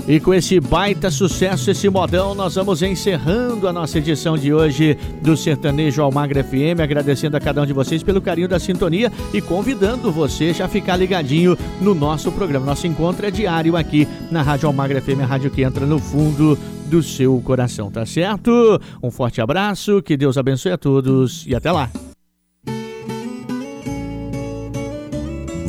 E 0.07 0.19
com 0.19 0.35
esse 0.35 0.59
baita 0.59 1.09
sucesso, 1.09 1.71
esse 1.71 1.89
modão, 1.89 2.35
nós 2.35 2.53
vamos 2.53 2.83
encerrando 2.83 3.67
a 3.67 3.73
nossa 3.73 3.97
edição 3.97 4.37
de 4.37 4.53
hoje 4.53 4.95
do 5.19 5.35
Sertanejo 5.35 6.03
Almagra 6.03 6.43
FM, 6.43 6.79
agradecendo 6.79 7.35
a 7.35 7.39
cada 7.39 7.63
um 7.63 7.65
de 7.65 7.73
vocês 7.73 8.03
pelo 8.03 8.21
carinho 8.21 8.47
da 8.47 8.59
sintonia 8.59 9.11
e 9.33 9.41
convidando 9.41 10.11
você 10.11 10.53
já 10.53 10.65
a 10.65 10.67
ficar 10.67 10.95
ligadinho 10.95 11.57
no 11.81 11.95
nosso 11.95 12.31
programa. 12.31 12.67
Nosso 12.67 12.85
encontro 12.85 13.25
é 13.25 13.31
diário 13.31 13.75
aqui 13.75 14.07
na 14.29 14.43
Rádio 14.43 14.67
Almagra 14.67 15.01
FM, 15.01 15.21
a 15.23 15.25
rádio 15.25 15.49
que 15.49 15.63
entra 15.63 15.87
no 15.87 15.97
fundo 15.97 16.55
do 16.85 17.01
seu 17.01 17.41
coração, 17.43 17.89
tá 17.89 18.05
certo? 18.05 18.79
Um 19.01 19.09
forte 19.09 19.41
abraço, 19.41 20.03
que 20.03 20.15
Deus 20.15 20.37
abençoe 20.37 20.71
a 20.71 20.77
todos 20.77 21.45
e 21.47 21.55
até 21.55 21.71
lá. 21.71 21.89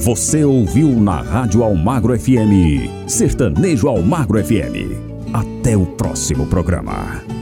Você 0.07 0.45
ouviu 0.45 0.89
na 1.01 1.21
Rádio 1.21 1.65
Almagro 1.65 2.17
FM, 2.17 3.09
Sertanejo 3.09 3.89
Almagro 3.89 4.39
FM. 4.39 4.95
Até 5.35 5.77
o 5.77 5.85
próximo 5.85 6.47
programa. 6.47 7.36